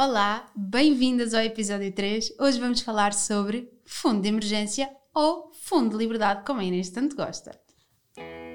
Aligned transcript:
Olá, 0.00 0.50
bem-vindas 0.56 1.34
ao 1.34 1.42
episódio 1.42 1.92
3. 1.92 2.32
Hoje 2.40 2.58
vamos 2.58 2.80
falar 2.80 3.12
sobre 3.12 3.68
fundo 3.84 4.22
de 4.22 4.28
emergência 4.28 4.88
ou 5.14 5.52
fundo 5.52 5.90
de 5.90 5.96
liberdade, 5.98 6.42
como 6.46 6.58
a 6.58 6.64
Inês 6.64 6.88
tanto 6.88 7.14
gosta. 7.14 7.50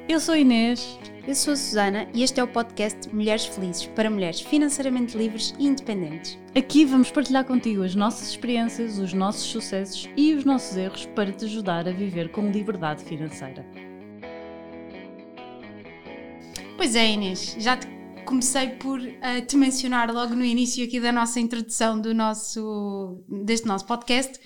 Eu 0.09 0.19
sou 0.19 0.33
a 0.33 0.39
Inês. 0.39 0.97
Eu 1.27 1.35
sou 1.35 1.53
a 1.53 1.55
Susana 1.55 2.09
e 2.15 2.23
este 2.23 2.39
é 2.39 2.43
o 2.43 2.47
podcast 2.47 3.13
Mulheres 3.13 3.45
Felizes 3.45 3.85
para 3.85 4.09
mulheres 4.09 4.41
financeiramente 4.41 5.15
livres 5.15 5.53
e 5.59 5.67
independentes. 5.67 6.35
Aqui 6.57 6.83
vamos 6.83 7.11
partilhar 7.11 7.45
contigo 7.45 7.83
as 7.83 7.93
nossas 7.93 8.29
experiências, 8.29 8.97
os 8.97 9.13
nossos 9.13 9.43
sucessos 9.43 10.09
e 10.17 10.33
os 10.33 10.45
nossos 10.45 10.75
erros 10.75 11.05
para 11.15 11.31
te 11.31 11.45
ajudar 11.45 11.87
a 11.87 11.91
viver 11.91 12.31
com 12.31 12.49
liberdade 12.49 13.03
financeira. 13.03 13.63
Pois 16.75 16.95
é, 16.95 17.11
Inês, 17.11 17.55
já 17.59 17.77
te 17.77 17.94
comecei 18.25 18.69
por 18.69 18.99
uh, 18.99 19.45
te 19.47 19.55
mencionar 19.55 20.11
logo 20.11 20.35
no 20.35 20.43
início 20.43 20.83
aqui 20.85 20.99
da 20.99 21.11
nossa 21.11 21.39
introdução 21.39 21.99
do 21.99 22.13
nosso, 22.13 23.23
deste 23.45 23.67
nosso 23.67 23.85
podcast 23.85 24.39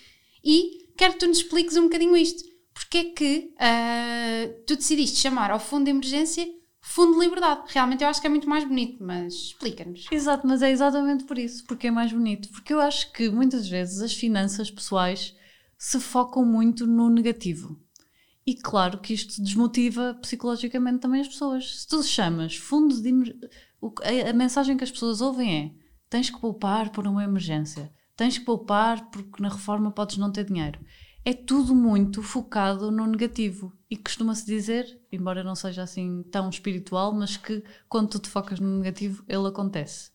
e 0.44 0.90
quero 0.98 1.14
que 1.14 1.20
tu 1.20 1.28
nos 1.28 1.38
expliques 1.38 1.78
um 1.78 1.84
bocadinho 1.84 2.16
isto. 2.16 2.48
Porque 2.74 2.98
é 2.98 3.04
que 3.06 3.54
uh, 3.56 4.64
tu 4.66 4.76
decidiste 4.76 5.20
chamar 5.20 5.52
ao 5.52 5.60
fundo 5.60 5.86
de 5.86 5.92
emergência 5.92 6.48
fundo 6.82 7.14
de 7.14 7.26
liberdade? 7.26 7.64
Realmente 7.68 8.04
eu 8.04 8.10
acho 8.10 8.22
que 8.22 8.28
é 8.28 8.30
muito 8.30 8.48
mais 8.48 8.64
bonito, 8.64 9.04
mas 9.04 9.34
explica-nos. 9.34 10.06
Exato, 10.12 10.48
mas 10.48 10.62
é 10.62 10.72
exatamente 10.72 11.24
por 11.26 11.38
isso, 11.38 11.66
porque 11.66 11.88
é 11.88 11.92
mais 11.92 12.12
bonito. 12.12 12.50
Porque 12.50 12.74
eu 12.74 12.80
acho 12.80 13.12
que 13.12 13.30
muitas 13.30 13.68
vezes 13.68 14.02
as 14.02 14.14
finanças 14.14 14.72
pessoais 14.72 15.36
se 15.78 16.00
focam 16.00 16.46
muito 16.46 16.88
no 16.88 17.10
negativo. 17.10 17.80
E 18.46 18.56
claro 18.56 19.00
que 19.00 19.14
isto 19.14 19.42
desmotiva 19.42 20.18
psicologicamente 20.22 21.00
também 21.00 21.22
as 21.22 21.28
pessoas. 21.28 21.82
Se 21.82 21.88
tu 21.88 22.02
chamas 22.02 22.56
fundo 22.56 23.00
de 23.00 23.10
emergência 23.10 23.50
a, 23.82 24.30
a 24.30 24.34
mensagem 24.34 24.78
que 24.78 24.84
as 24.84 24.92
pessoas 24.92 25.22
ouvem 25.22 25.56
é: 25.56 25.72
tens 26.10 26.30
que 26.30 26.40
poupar 26.40 26.92
por 26.92 27.08
uma 27.08 27.24
emergência, 27.24 27.92
tens 28.16 28.38
que 28.38 28.46
poupar 28.46 29.10
porque 29.10 29.42
na 29.42 29.50
reforma 29.50 29.92
podes 29.92 30.18
não 30.18 30.32
ter 30.32 30.46
dinheiro. 30.46 30.80
É 31.26 31.34
tudo 31.34 31.76
muito 31.76 32.24
focado 32.24 32.92
no 32.92 33.06
negativo 33.06 33.74
e 33.90 33.98
costuma-se 33.98 34.46
dizer, 34.46 35.00
embora 35.12 35.44
não 35.44 35.54
seja 35.54 35.84
assim 35.84 36.24
tão 36.32 36.50
espiritual, 36.50 37.14
mas 37.14 37.36
que 37.38 37.64
quando 37.88 38.10
tu 38.10 38.20
te 38.20 38.30
focas 38.30 38.60
no 38.60 38.78
negativo, 38.78 39.24
ele 39.28 39.48
acontece. 39.48 40.12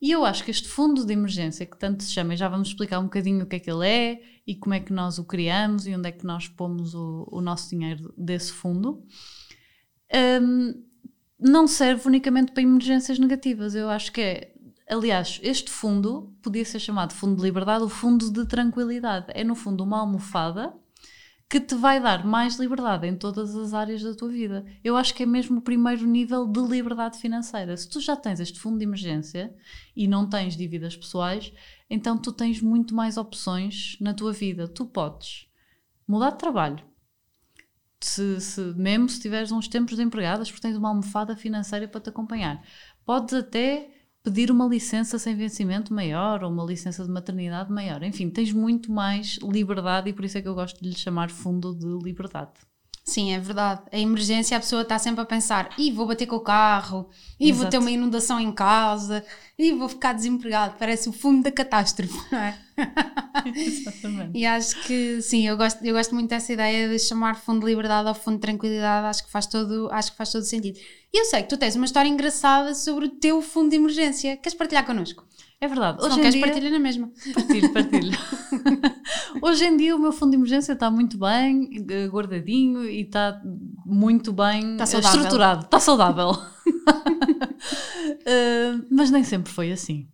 E 0.00 0.10
eu 0.10 0.24
acho 0.24 0.44
que 0.44 0.50
este 0.50 0.68
fundo 0.68 1.06
de 1.06 1.12
emergência, 1.12 1.64
que 1.64 1.78
tanto 1.78 2.02
se 2.02 2.12
chama, 2.12 2.34
e 2.34 2.36
já 2.36 2.48
vamos 2.48 2.68
explicar 2.68 2.98
um 2.98 3.04
bocadinho 3.04 3.44
o 3.44 3.46
que 3.46 3.56
é 3.56 3.58
que 3.58 3.70
ele 3.70 3.88
é 3.88 4.22
e 4.46 4.54
como 4.54 4.74
é 4.74 4.80
que 4.80 4.92
nós 4.92 5.18
o 5.18 5.24
criamos 5.24 5.86
e 5.86 5.94
onde 5.94 6.08
é 6.08 6.12
que 6.12 6.26
nós 6.26 6.46
pomos 6.48 6.94
o, 6.94 7.26
o 7.30 7.40
nosso 7.40 7.70
dinheiro 7.70 8.12
desse 8.14 8.52
fundo, 8.52 9.02
um, 10.42 10.74
não 11.44 11.68
serve 11.68 12.08
unicamente 12.08 12.52
para 12.52 12.62
emergências 12.62 13.18
negativas. 13.18 13.74
Eu 13.74 13.90
acho 13.90 14.10
que 14.10 14.20
é. 14.20 14.54
Aliás, 14.88 15.40
este 15.42 15.70
fundo 15.70 16.34
podia 16.42 16.64
ser 16.64 16.78
chamado 16.78 17.14
Fundo 17.14 17.36
de 17.36 17.42
Liberdade 17.42 17.82
ou 17.82 17.88
Fundo 17.88 18.30
de 18.30 18.46
Tranquilidade. 18.46 19.26
É, 19.28 19.44
no 19.44 19.54
fundo, 19.54 19.84
uma 19.84 19.98
almofada 19.98 20.74
que 21.48 21.60
te 21.60 21.74
vai 21.74 22.00
dar 22.00 22.24
mais 22.24 22.56
liberdade 22.56 23.06
em 23.06 23.16
todas 23.16 23.54
as 23.54 23.74
áreas 23.74 24.02
da 24.02 24.14
tua 24.14 24.28
vida. 24.28 24.64
Eu 24.82 24.96
acho 24.96 25.14
que 25.14 25.22
é 25.22 25.26
mesmo 25.26 25.58
o 25.58 25.62
primeiro 25.62 26.06
nível 26.06 26.46
de 26.46 26.60
liberdade 26.60 27.18
financeira. 27.18 27.76
Se 27.76 27.88
tu 27.88 28.00
já 28.00 28.16
tens 28.16 28.40
este 28.40 28.58
fundo 28.58 28.78
de 28.78 28.84
emergência 28.84 29.54
e 29.94 30.08
não 30.08 30.28
tens 30.28 30.56
dívidas 30.56 30.96
pessoais, 30.96 31.52
então 31.88 32.16
tu 32.18 32.32
tens 32.32 32.60
muito 32.60 32.94
mais 32.94 33.16
opções 33.16 33.96
na 34.00 34.12
tua 34.14 34.32
vida. 34.32 34.66
Tu 34.66 34.84
podes 34.86 35.46
mudar 36.06 36.30
de 36.30 36.38
trabalho, 36.38 36.84
se, 38.04 38.40
se, 38.40 38.60
mesmo 38.76 39.08
se 39.08 39.20
tiveres 39.20 39.50
uns 39.50 39.66
tempos 39.66 39.96
de 39.96 40.02
empregadas, 40.02 40.50
porque 40.50 40.66
tens 40.66 40.76
uma 40.76 40.90
almofada 40.90 41.34
financeira 41.34 41.88
para 41.88 42.00
te 42.00 42.10
acompanhar. 42.10 42.62
Podes 43.04 43.34
até 43.34 43.90
pedir 44.22 44.50
uma 44.50 44.66
licença 44.66 45.18
sem 45.18 45.34
vencimento 45.34 45.92
maior 45.92 46.44
ou 46.44 46.50
uma 46.50 46.64
licença 46.64 47.04
de 47.04 47.10
maternidade 47.10 47.72
maior. 47.72 48.02
Enfim, 48.02 48.28
tens 48.28 48.52
muito 48.52 48.92
mais 48.92 49.38
liberdade 49.42 50.10
e 50.10 50.12
por 50.12 50.24
isso 50.24 50.36
é 50.38 50.42
que 50.42 50.48
eu 50.48 50.54
gosto 50.54 50.82
de 50.82 50.90
lhe 50.90 50.96
chamar 50.96 51.30
fundo 51.30 51.74
de 51.74 51.86
liberdade. 52.04 52.52
Sim, 53.04 53.34
é 53.34 53.38
verdade. 53.38 53.82
A 53.92 53.98
emergência, 53.98 54.56
a 54.56 54.60
pessoa 54.60 54.80
está 54.80 54.98
sempre 54.98 55.20
a 55.20 55.26
pensar: 55.26 55.68
e 55.76 55.92
vou 55.92 56.06
bater 56.06 56.26
com 56.26 56.36
o 56.36 56.40
carro, 56.40 57.06
e 57.38 57.52
vou 57.52 57.68
ter 57.68 57.76
uma 57.76 57.90
inundação 57.90 58.40
em 58.40 58.50
casa, 58.50 59.22
e 59.58 59.72
vou 59.72 59.90
ficar 59.90 60.14
desempregado. 60.14 60.76
Parece 60.78 61.10
o 61.10 61.12
fundo 61.12 61.42
da 61.42 61.52
catástrofe, 61.52 62.18
não 62.32 62.38
é? 62.38 62.58
Exatamente. 63.54 64.30
e 64.38 64.46
acho 64.46 64.82
que 64.86 65.20
sim, 65.20 65.46
eu 65.46 65.54
gosto, 65.54 65.84
eu 65.84 65.94
gosto 65.94 66.14
muito 66.14 66.30
dessa 66.30 66.50
ideia 66.54 66.88
de 66.88 66.98
chamar 66.98 67.36
fundo 67.36 67.60
de 67.60 67.66
liberdade 67.66 68.08
ou 68.08 68.14
fundo 68.14 68.36
de 68.36 68.40
tranquilidade. 68.40 69.06
Acho 69.06 69.24
que 69.26 69.30
faz 69.30 69.46
todo, 69.46 69.90
acho 69.92 70.12
que 70.12 70.16
faz 70.16 70.32
todo 70.32 70.42
sentido. 70.42 70.78
E 71.12 71.20
eu 71.20 71.26
sei 71.26 71.42
que 71.42 71.50
tu 71.50 71.58
tens 71.58 71.76
uma 71.76 71.84
história 71.84 72.08
engraçada 72.08 72.74
sobre 72.74 73.04
o 73.04 73.10
teu 73.10 73.42
fundo 73.42 73.68
de 73.68 73.76
emergência. 73.76 74.34
Queres 74.38 74.56
partilhar 74.56 74.86
connosco? 74.86 75.24
É 75.60 75.68
verdade. 75.68 76.00
Se 76.00 76.06
Hoje 76.06 76.16
não 76.16 76.22
queres, 76.22 76.34
dia... 76.34 76.46
partilha 76.46 76.70
na 76.70 76.78
mesma. 76.78 77.12
Partilho, 77.34 77.72
partilho. 77.72 78.18
Hoje 79.44 79.66
em 79.66 79.76
dia 79.76 79.94
o 79.94 79.98
meu 79.98 80.10
fundo 80.10 80.30
de 80.30 80.38
emergência 80.38 80.72
está 80.72 80.90
muito 80.90 81.18
bem, 81.18 81.68
eh, 81.90 82.06
guardadinho 82.06 82.82
e 82.88 83.02
está 83.02 83.42
muito 83.84 84.32
bem 84.32 84.72
está 84.72 84.84
estruturado. 84.84 85.66
Está 85.66 85.78
saudável. 85.78 86.30
uh, 86.30 86.34
mas 88.90 89.10
nem 89.10 89.22
sempre 89.22 89.52
foi 89.52 89.70
assim. 89.70 90.08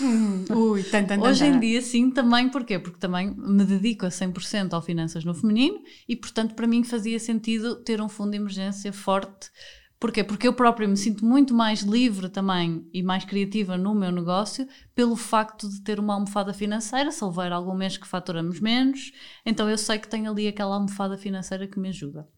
Hum, 0.00 0.44
ui, 0.50 0.84
tan, 0.84 1.02
tan, 1.02 1.20
Hoje 1.20 1.46
em 1.46 1.58
dia, 1.58 1.82
sim, 1.82 2.12
também. 2.12 2.48
Porquê? 2.48 2.78
Porque 2.78 3.00
também 3.00 3.34
me 3.36 3.64
dedico 3.64 4.06
a 4.06 4.08
100% 4.08 4.72
ao 4.72 4.80
finanças 4.80 5.24
no 5.24 5.34
feminino 5.34 5.80
e, 6.08 6.14
portanto, 6.14 6.54
para 6.54 6.68
mim 6.68 6.84
fazia 6.84 7.18
sentido 7.18 7.82
ter 7.82 8.00
um 8.00 8.08
fundo 8.08 8.30
de 8.30 8.36
emergência 8.36 8.92
forte 8.92 9.50
Porquê? 9.98 10.22
Porque 10.22 10.46
eu 10.46 10.52
própria 10.52 10.86
me 10.86 10.96
sinto 10.96 11.24
muito 11.24 11.54
mais 11.54 11.80
livre 11.80 12.28
também 12.28 12.86
e 12.92 13.02
mais 13.02 13.24
criativa 13.24 13.78
no 13.78 13.94
meu 13.94 14.12
negócio 14.12 14.68
pelo 14.94 15.16
facto 15.16 15.68
de 15.68 15.80
ter 15.80 15.98
uma 15.98 16.14
almofada 16.14 16.52
financeira. 16.52 17.10
Se 17.10 17.24
houver 17.24 17.50
algum 17.50 17.74
mês 17.74 17.96
que 17.96 18.06
faturamos 18.06 18.60
menos, 18.60 19.12
então 19.44 19.70
eu 19.70 19.78
sei 19.78 19.98
que 19.98 20.08
tenho 20.08 20.30
ali 20.30 20.46
aquela 20.46 20.74
almofada 20.74 21.16
financeira 21.16 21.66
que 21.66 21.78
me 21.78 21.88
ajuda. 21.88 22.28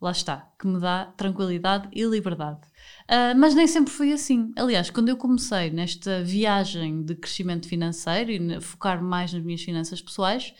Lá 0.00 0.10
está, 0.10 0.48
que 0.58 0.66
me 0.66 0.80
dá 0.80 1.06
tranquilidade 1.16 1.88
e 1.92 2.04
liberdade. 2.04 2.60
Uh, 3.04 3.38
mas 3.38 3.54
nem 3.54 3.66
sempre 3.68 3.92
foi 3.92 4.12
assim. 4.12 4.52
Aliás, 4.56 4.90
quando 4.90 5.08
eu 5.08 5.16
comecei 5.16 5.70
nesta 5.70 6.22
viagem 6.24 7.04
de 7.04 7.14
crescimento 7.14 7.68
financeiro 7.68 8.30
e 8.32 8.60
focar 8.60 9.02
mais 9.02 9.32
nas 9.32 9.44
minhas 9.44 9.62
finanças 9.62 10.02
pessoais, 10.02 10.52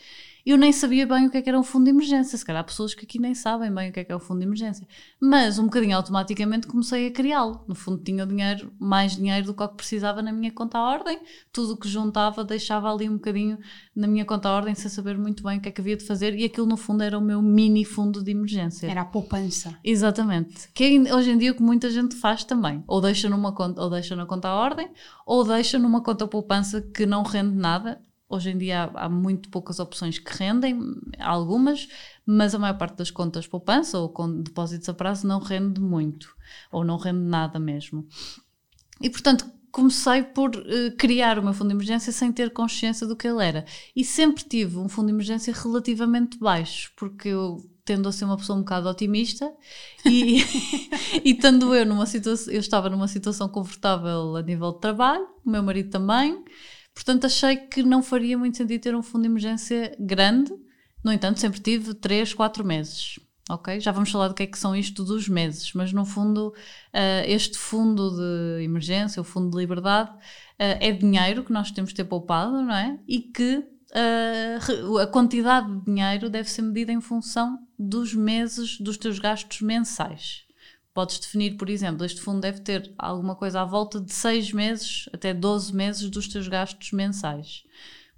eu 0.45 0.57
nem 0.57 0.73
sabia 0.73 1.07
bem 1.07 1.25
o 1.25 1.29
que, 1.29 1.37
é 1.37 1.41
que 1.41 1.47
era 1.47 1.57
um 1.57 1.63
fundo 1.63 1.85
de 1.85 1.91
emergência. 1.91 2.37
Se 2.37 2.43
calhar 2.43 2.61
há 2.61 2.63
pessoas 2.63 2.93
que 2.93 3.05
aqui 3.05 3.17
nem 3.17 3.33
sabem 3.33 3.73
bem 3.73 3.89
o 3.89 3.93
que 3.93 4.01
é 4.01 4.03
que 4.03 4.11
é 4.11 4.15
o 4.15 4.19
fundo 4.19 4.39
de 4.39 4.45
emergência. 4.45 4.85
Mas 5.19 5.57
um 5.57 5.63
bocadinho 5.63 5.95
automaticamente 5.95 6.67
comecei 6.67 7.07
a 7.07 7.11
criá-lo. 7.11 7.63
No 7.65 7.73
fundo, 7.73 8.03
tinha 8.03 8.25
dinheiro, 8.25 8.73
mais 8.77 9.15
dinheiro 9.15 9.45
do 9.47 9.53
que 9.53 9.63
o 9.63 9.69
que 9.69 9.77
precisava 9.77 10.21
na 10.21 10.33
minha 10.33 10.51
conta 10.51 10.77
à 10.77 10.81
ordem. 10.81 11.17
Tudo 11.51 11.73
o 11.73 11.77
que 11.77 11.87
juntava 11.87 12.43
deixava 12.43 12.91
ali 12.91 13.07
um 13.07 13.13
bocadinho 13.13 13.57
na 13.95 14.05
minha 14.05 14.25
conta 14.25 14.49
à 14.49 14.53
ordem, 14.53 14.75
sem 14.75 14.91
saber 14.91 15.17
muito 15.17 15.43
bem 15.43 15.59
o 15.59 15.61
que 15.61 15.69
é 15.69 15.71
que 15.71 15.79
havia 15.79 15.95
de 15.95 16.05
fazer. 16.05 16.37
E 16.37 16.43
aquilo, 16.43 16.67
no 16.67 16.75
fundo, 16.75 17.03
era 17.03 17.17
o 17.17 17.21
meu 17.21 17.41
mini 17.41 17.85
fundo 17.85 18.21
de 18.21 18.31
emergência. 18.31 18.87
Era 18.87 19.01
a 19.01 19.05
poupança. 19.05 19.79
Exatamente. 19.81 20.67
Que 20.73 20.83
é 21.07 21.15
hoje 21.15 21.31
em 21.31 21.37
dia 21.37 21.53
o 21.53 21.55
que 21.55 21.63
muita 21.63 21.89
gente 21.89 22.15
faz 22.17 22.43
também. 22.43 22.83
Ou 22.85 22.99
deixa 22.99 23.29
numa 23.29 23.53
conta, 23.53 23.81
ou 23.81 23.89
deixa 23.89 24.13
na 24.13 24.25
conta 24.25 24.49
à 24.49 24.55
ordem, 24.55 24.89
ou 25.25 25.45
deixa 25.45 25.79
numa 25.79 26.01
conta 26.01 26.27
poupança 26.27 26.81
que 26.81 27.05
não 27.05 27.23
rende 27.23 27.55
nada 27.55 28.01
Hoje 28.33 28.51
em 28.51 28.57
dia 28.57 28.89
há, 28.95 29.07
muito 29.07 29.49
poucas 29.49 29.79
opções 29.79 30.17
que 30.17 30.37
rendem, 30.37 30.79
algumas, 31.19 31.87
mas 32.25 32.55
a 32.55 32.59
maior 32.59 32.77
parte 32.77 32.97
das 32.97 33.11
contas 33.11 33.45
poupança 33.45 33.99
ou 33.99 34.09
com 34.09 34.41
depósitos 34.41 34.89
a 34.89 34.93
prazo 34.93 35.27
não 35.27 35.39
rende 35.39 35.79
muito, 35.79 36.35
ou 36.71 36.83
não 36.83 36.97
rende 36.97 37.19
nada 37.19 37.59
mesmo. 37.59 38.07
E 38.99 39.09
portanto, 39.09 39.45
comecei 39.71 40.23
por 40.23 40.49
uh, 40.55 40.95
criar 40.97 41.37
o 41.37 41.43
meu 41.43 41.53
fundo 41.53 41.69
de 41.69 41.75
emergência 41.75 42.11
sem 42.11 42.31
ter 42.31 42.51
consciência 42.51 43.05
do 43.05 43.15
que 43.15 43.27
ele 43.27 43.43
era. 43.43 43.65
E 43.95 44.03
sempre 44.03 44.43
tive 44.43 44.77
um 44.77 44.87
fundo 44.87 45.07
de 45.07 45.13
emergência 45.13 45.53
relativamente 45.53 46.37
baixo, 46.37 46.91
porque 46.95 47.29
eu 47.29 47.57
tendo 47.85 48.07
a 48.07 48.11
ser 48.11 48.25
uma 48.25 48.37
pessoa 48.37 48.57
um 48.57 48.61
bocado 48.61 48.87
otimista 48.87 49.51
e, 50.05 50.41
e 51.23 51.31
estando 51.31 51.75
eu 51.75 51.85
numa 51.85 52.05
situação, 52.05 52.53
eu 52.53 52.59
estava 52.59 52.89
numa 52.89 53.07
situação 53.07 53.49
confortável 53.49 54.35
a 54.35 54.41
nível 54.41 54.71
de 54.71 54.79
trabalho, 54.79 55.27
o 55.45 55.49
meu 55.49 55.61
marido 55.61 55.89
também, 55.89 56.43
Portanto, 56.93 57.25
achei 57.25 57.57
que 57.57 57.83
não 57.83 58.03
faria 58.03 58.37
muito 58.37 58.57
sentido 58.57 58.81
ter 58.81 58.95
um 58.95 59.01
fundo 59.01 59.23
de 59.23 59.27
emergência 59.29 59.95
grande. 59.99 60.53
No 61.03 61.11
entanto, 61.11 61.39
sempre 61.39 61.59
tive 61.59 61.93
3, 61.93 62.33
4 62.33 62.65
meses. 62.65 63.19
Ok? 63.49 63.79
Já 63.79 63.91
vamos 63.91 64.09
falar 64.09 64.29
do 64.29 64.33
que 64.33 64.43
é 64.43 64.47
que 64.47 64.57
são 64.57 64.75
isto 64.75 65.03
dos 65.03 65.27
meses, 65.27 65.73
mas 65.73 65.91
no 65.91 66.05
fundo, 66.05 66.49
uh, 66.49 67.25
este 67.25 67.57
fundo 67.57 68.09
de 68.15 68.63
emergência, 68.63 69.21
o 69.21 69.25
fundo 69.25 69.51
de 69.51 69.57
liberdade, 69.57 70.11
uh, 70.11 70.17
é 70.57 70.91
dinheiro 70.91 71.43
que 71.43 71.51
nós 71.51 71.69
temos 71.69 71.89
de 71.89 71.97
ter 71.97 72.05
poupado, 72.05 72.61
não 72.61 72.73
é? 72.73 72.97
E 73.05 73.19
que 73.19 73.57
uh, 73.57 74.97
a 74.97 75.07
quantidade 75.07 75.75
de 75.75 75.85
dinheiro 75.85 76.29
deve 76.29 76.49
ser 76.49 76.61
medida 76.61 76.93
em 76.93 77.01
função 77.01 77.59
dos 77.77 78.13
meses 78.13 78.79
dos 78.79 78.97
teus 78.97 79.19
gastos 79.19 79.59
mensais. 79.59 80.42
Podes 80.93 81.19
definir, 81.19 81.57
por 81.57 81.69
exemplo, 81.69 82.05
este 82.05 82.21
fundo 82.21 82.41
deve 82.41 82.59
ter 82.59 82.93
alguma 82.97 83.35
coisa 83.35 83.61
à 83.61 83.65
volta 83.65 83.99
de 83.99 84.13
6 84.13 84.53
meses 84.53 85.09
até 85.11 85.33
12 85.33 85.73
meses 85.73 86.09
dos 86.09 86.27
teus 86.27 86.47
gastos 86.47 86.91
mensais. 86.91 87.63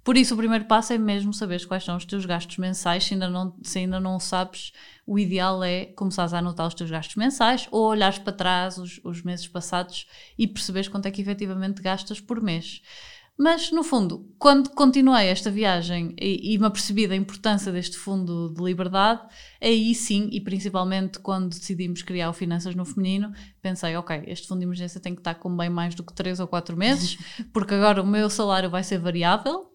Por 0.06 0.16
isso, 0.16 0.34
o 0.34 0.36
primeiro 0.36 0.66
passo 0.66 0.92
é 0.92 0.98
mesmo 0.98 1.34
saber 1.34 1.66
quais 1.66 1.82
são 1.82 1.96
os 1.96 2.04
teus 2.04 2.24
gastos 2.24 2.58
mensais. 2.58 3.02
Se 3.02 3.14
ainda 3.14 3.28
não, 3.28 3.56
se 3.60 3.80
ainda 3.80 3.98
não 3.98 4.20
sabes, 4.20 4.72
o 5.04 5.18
ideal 5.18 5.64
é 5.64 5.86
começares 5.86 6.32
a 6.32 6.38
anotar 6.38 6.68
os 6.68 6.74
teus 6.74 6.88
gastos 6.88 7.16
mensais 7.16 7.66
ou 7.72 7.86
olhares 7.86 8.16
para 8.18 8.32
trás 8.32 8.78
os, 8.78 9.00
os 9.02 9.22
meses 9.22 9.48
passados 9.48 10.06
e 10.38 10.46
perceberes 10.46 10.86
quanto 10.86 11.06
é 11.06 11.10
que 11.10 11.20
efetivamente 11.20 11.82
gastas 11.82 12.20
por 12.20 12.40
mês. 12.40 12.82
Mas, 13.38 13.70
no 13.70 13.84
fundo, 13.84 14.26
quando 14.38 14.70
continuei 14.70 15.26
esta 15.26 15.50
viagem 15.50 16.14
e, 16.18 16.54
e 16.54 16.58
me 16.58 16.64
apercebi 16.64 17.06
da 17.06 17.14
importância 17.14 17.70
deste 17.70 17.98
fundo 17.98 18.52
de 18.54 18.62
liberdade, 18.62 19.20
aí 19.60 19.94
sim, 19.94 20.30
e 20.32 20.40
principalmente 20.40 21.18
quando 21.18 21.50
decidimos 21.50 22.00
criar 22.00 22.30
o 22.30 22.32
Finanças 22.32 22.74
no 22.74 22.86
Feminino, 22.86 23.30
pensei, 23.60 23.94
ok, 23.94 24.24
este 24.26 24.48
fundo 24.48 24.60
de 24.60 24.64
emergência 24.64 25.00
tem 25.00 25.14
que 25.14 25.20
estar 25.20 25.34
com 25.34 25.54
bem 25.54 25.68
mais 25.68 25.94
do 25.94 26.02
que 26.02 26.14
3 26.14 26.40
ou 26.40 26.48
4 26.48 26.74
meses, 26.78 27.18
porque 27.52 27.74
agora 27.74 28.02
o 28.02 28.06
meu 28.06 28.30
salário 28.30 28.70
vai 28.70 28.82
ser 28.82 28.98
variável, 28.98 29.70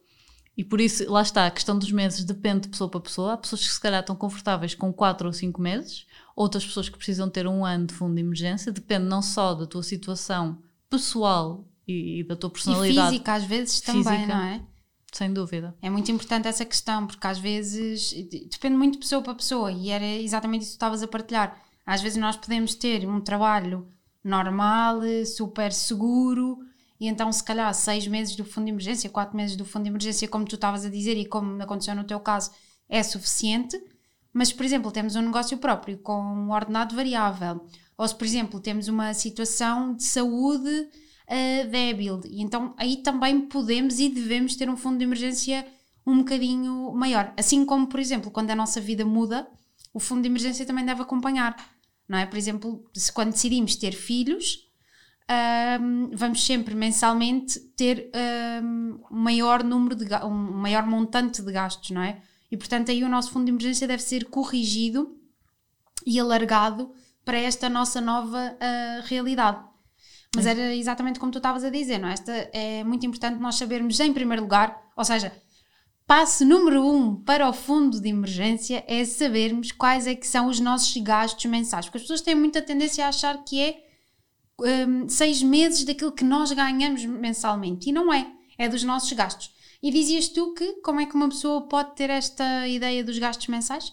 e 0.58 0.64
por 0.64 0.82
isso, 0.82 1.10
lá 1.10 1.22
está, 1.22 1.46
a 1.46 1.52
questão 1.52 1.78
dos 1.78 1.92
meses 1.92 2.26
depende 2.26 2.62
de 2.62 2.70
pessoa 2.70 2.90
para 2.90 3.00
pessoa. 3.00 3.34
Há 3.34 3.38
pessoas 3.38 3.66
que 3.66 3.74
se 3.74 3.80
calhar 3.80 4.02
estão 4.02 4.16
confortáveis 4.16 4.76
com 4.76 4.92
4 4.92 5.28
ou 5.28 5.34
5 5.34 5.62
meses, 5.62 6.06
outras 6.36 6.66
pessoas 6.66 6.90
que 6.90 6.98
precisam 6.98 7.30
ter 7.30 7.48
um 7.48 7.64
ano 7.64 7.88
de 7.88 7.94
fundo 7.94 8.16
de 8.16 8.22
emergência, 8.22 8.72
depende 8.72 9.06
não 9.06 9.22
só 9.22 9.54
da 9.54 9.66
tua 9.66 9.82
situação 9.82 10.62
pessoal 10.90 11.71
e, 11.92 12.20
e 12.20 12.24
da 12.24 12.36
tua 12.36 12.50
personalidade. 12.50 13.08
E 13.08 13.12
física, 13.12 13.34
às 13.34 13.44
vezes, 13.44 13.82
também, 13.82 14.04
Física. 14.04 14.28
não 14.28 14.44
é? 14.44 14.62
Sem 15.12 15.34
dúvida. 15.34 15.76
É 15.82 15.90
muito 15.90 16.10
importante 16.12 16.48
essa 16.48 16.64
questão, 16.64 17.06
porque 17.06 17.28
às 17.28 17.38
vezes 17.38 18.14
depende 18.50 18.78
muito 18.78 18.94
de 18.94 19.00
pessoa 19.00 19.22
para 19.22 19.36
pessoa, 19.36 19.72
e 19.72 19.90
era 19.90 20.06
exatamente 20.06 20.62
isso 20.62 20.72
que 20.72 20.76
tu 20.76 20.78
estavas 20.78 21.04
a 21.04 21.08
partilhar. 21.08 21.62
Às 21.86 22.02
vezes 22.02 22.18
nós 22.18 22.38
podemos 22.38 22.76
ter 22.76 23.08
um 23.08 23.20
trabalho 23.20 23.88
normal, 24.24 25.02
super 25.26 25.74
seguro, 25.74 26.60
e 27.00 27.08
então 27.08 27.32
se 27.32 27.44
calhar 27.44 27.74
seis 27.74 28.08
meses 28.08 28.36
do 28.36 28.46
fundo 28.46 28.66
de 28.66 28.72
emergência, 28.72 29.10
quatro 29.10 29.36
meses 29.36 29.58
do 29.58 29.66
fundo 29.66 29.84
de 29.84 29.90
emergência, 29.90 30.28
como 30.28 30.46
tu 30.46 30.56
estavas 30.56 30.86
a 30.86 30.90
dizer 30.90 31.18
e 31.18 31.26
como 31.26 31.62
aconteceu 31.62 31.96
no 31.96 32.04
teu 32.06 32.20
caso, 32.20 32.52
é 32.88 33.04
suficiente. 33.04 33.78
Mas, 34.34 34.54
por 34.54 34.66
exemplo, 34.66 34.92
temos 34.92 35.16
um 35.18 35.22
negócio 35.22 35.58
próprio 35.58 35.98
com 35.98 36.22
um 36.22 36.52
ordenado 36.52 36.96
variável, 36.96 37.66
ou 37.98 38.08
se, 38.08 38.16
por 38.16 38.26
exemplo, 38.26 38.62
temos 38.62 38.88
uma 38.88 39.14
situação 39.14 39.94
de 39.94 40.04
saúde 40.04 40.88
uh, 41.32 41.70
débil, 41.70 42.22
e 42.26 42.42
então 42.42 42.74
aí 42.78 42.98
também 42.98 43.42
podemos 43.42 44.00
e 44.00 44.10
devemos 44.10 44.56
ter 44.56 44.70
um 44.70 44.76
fundo 44.76 44.98
de 44.98 45.06
emergência 45.06 45.66
um 46.06 46.18
bocadinho 46.20 46.92
maior. 46.94 47.34
Assim 47.38 47.64
como, 47.66 47.88
por 47.88 48.00
exemplo, 48.00 48.30
quando 48.30 48.52
a 48.52 48.56
nossa 48.56 48.82
vida 48.82 49.06
muda, 49.06 49.48
o 49.94 50.00
fundo 50.00 50.22
de 50.22 50.28
emergência 50.28 50.66
também 50.66 50.86
deve 50.86 51.02
acompanhar. 51.02 51.56
Não 52.08 52.18
é? 52.18 52.26
Por 52.26 52.38
exemplo, 52.38 52.84
se 52.94 53.12
quando 53.12 53.32
decidimos 53.32 53.76
ter 53.76 53.94
filhos, 53.94 54.68
um, 55.82 56.10
vamos 56.14 56.46
sempre 56.46 56.76
mensalmente 56.76 57.60
ter 57.78 58.12
um, 58.62 59.00
maior 59.10 59.64
número 59.64 59.96
de 59.96 60.06
um 60.26 60.30
maior 60.30 60.86
montante 60.86 61.42
de 61.42 61.52
gastos, 61.52 61.92
não 61.92 62.02
é? 62.02 62.22
E 62.52 62.58
portanto 62.58 62.92
aí 62.92 63.02
o 63.04 63.10
nosso 63.10 63.32
fundo 63.32 63.46
de 63.46 63.52
emergência 63.52 63.88
deve 63.88 64.04
ser 64.04 64.26
corrigido 64.26 65.18
e 66.06 66.20
alargado 66.20 66.92
para 67.24 67.38
esta 67.38 67.70
nossa 67.70 68.02
nova 68.02 68.58
ah, 68.60 69.02
realidade. 69.06 69.71
Mas 70.36 70.46
era 70.46 70.74
exatamente 70.74 71.20
como 71.20 71.32
tu 71.32 71.40
estavas 71.40 71.64
a 71.64 71.70
dizer, 71.70 71.98
não 71.98 72.08
é? 72.08 72.14
Esta 72.14 72.32
é 72.54 72.84
muito 72.84 73.06
importante 73.06 73.40
nós 73.40 73.56
sabermos 73.56 74.00
em 74.00 74.14
primeiro 74.14 74.44
lugar, 74.44 74.82
ou 74.96 75.04
seja, 75.04 75.32
passo 76.08 76.46
número 76.46 76.86
um 76.86 77.16
para 77.16 77.48
o 77.50 77.54
fundo 77.54 78.00
de 78.00 78.10
emergência 78.10 78.84
é 78.88 79.04
sabermos 79.04 79.72
quais 79.72 80.08
é 80.08 80.16
que 80.16 80.26
são 80.26 80.48
os 80.48 80.60
nossos 80.60 80.96
gastos 81.02 81.46
mensais, 81.46 81.86
porque 81.86 81.98
as 81.98 82.04
pessoas 82.04 82.22
têm 82.22 82.36
muita 82.36 82.62
tendência 82.62 83.06
a 83.06 83.10
achar 83.10 83.44
que 83.44 83.60
é 83.60 83.84
hum, 84.88 85.10
seis 85.10 85.44
meses 85.44 85.84
daquilo 85.84 86.12
que 86.14 86.24
nós 86.24 86.52
ganhamos 86.52 87.04
mensalmente. 87.06 87.90
E 87.90 87.94
não 87.94 88.14
é. 88.14 88.26
É 88.58 88.70
dos 88.70 88.84
nossos 88.84 89.12
gastos. 89.14 89.52
E 89.82 89.90
dizias 89.90 90.28
tu 90.28 90.54
que 90.54 90.74
como 90.82 91.00
é 91.00 91.06
que 91.06 91.16
uma 91.16 91.28
pessoa 91.28 91.68
pode 91.68 91.96
ter 91.96 92.10
esta 92.10 92.68
ideia 92.68 93.04
dos 93.04 93.18
gastos 93.18 93.48
mensais? 93.48 93.92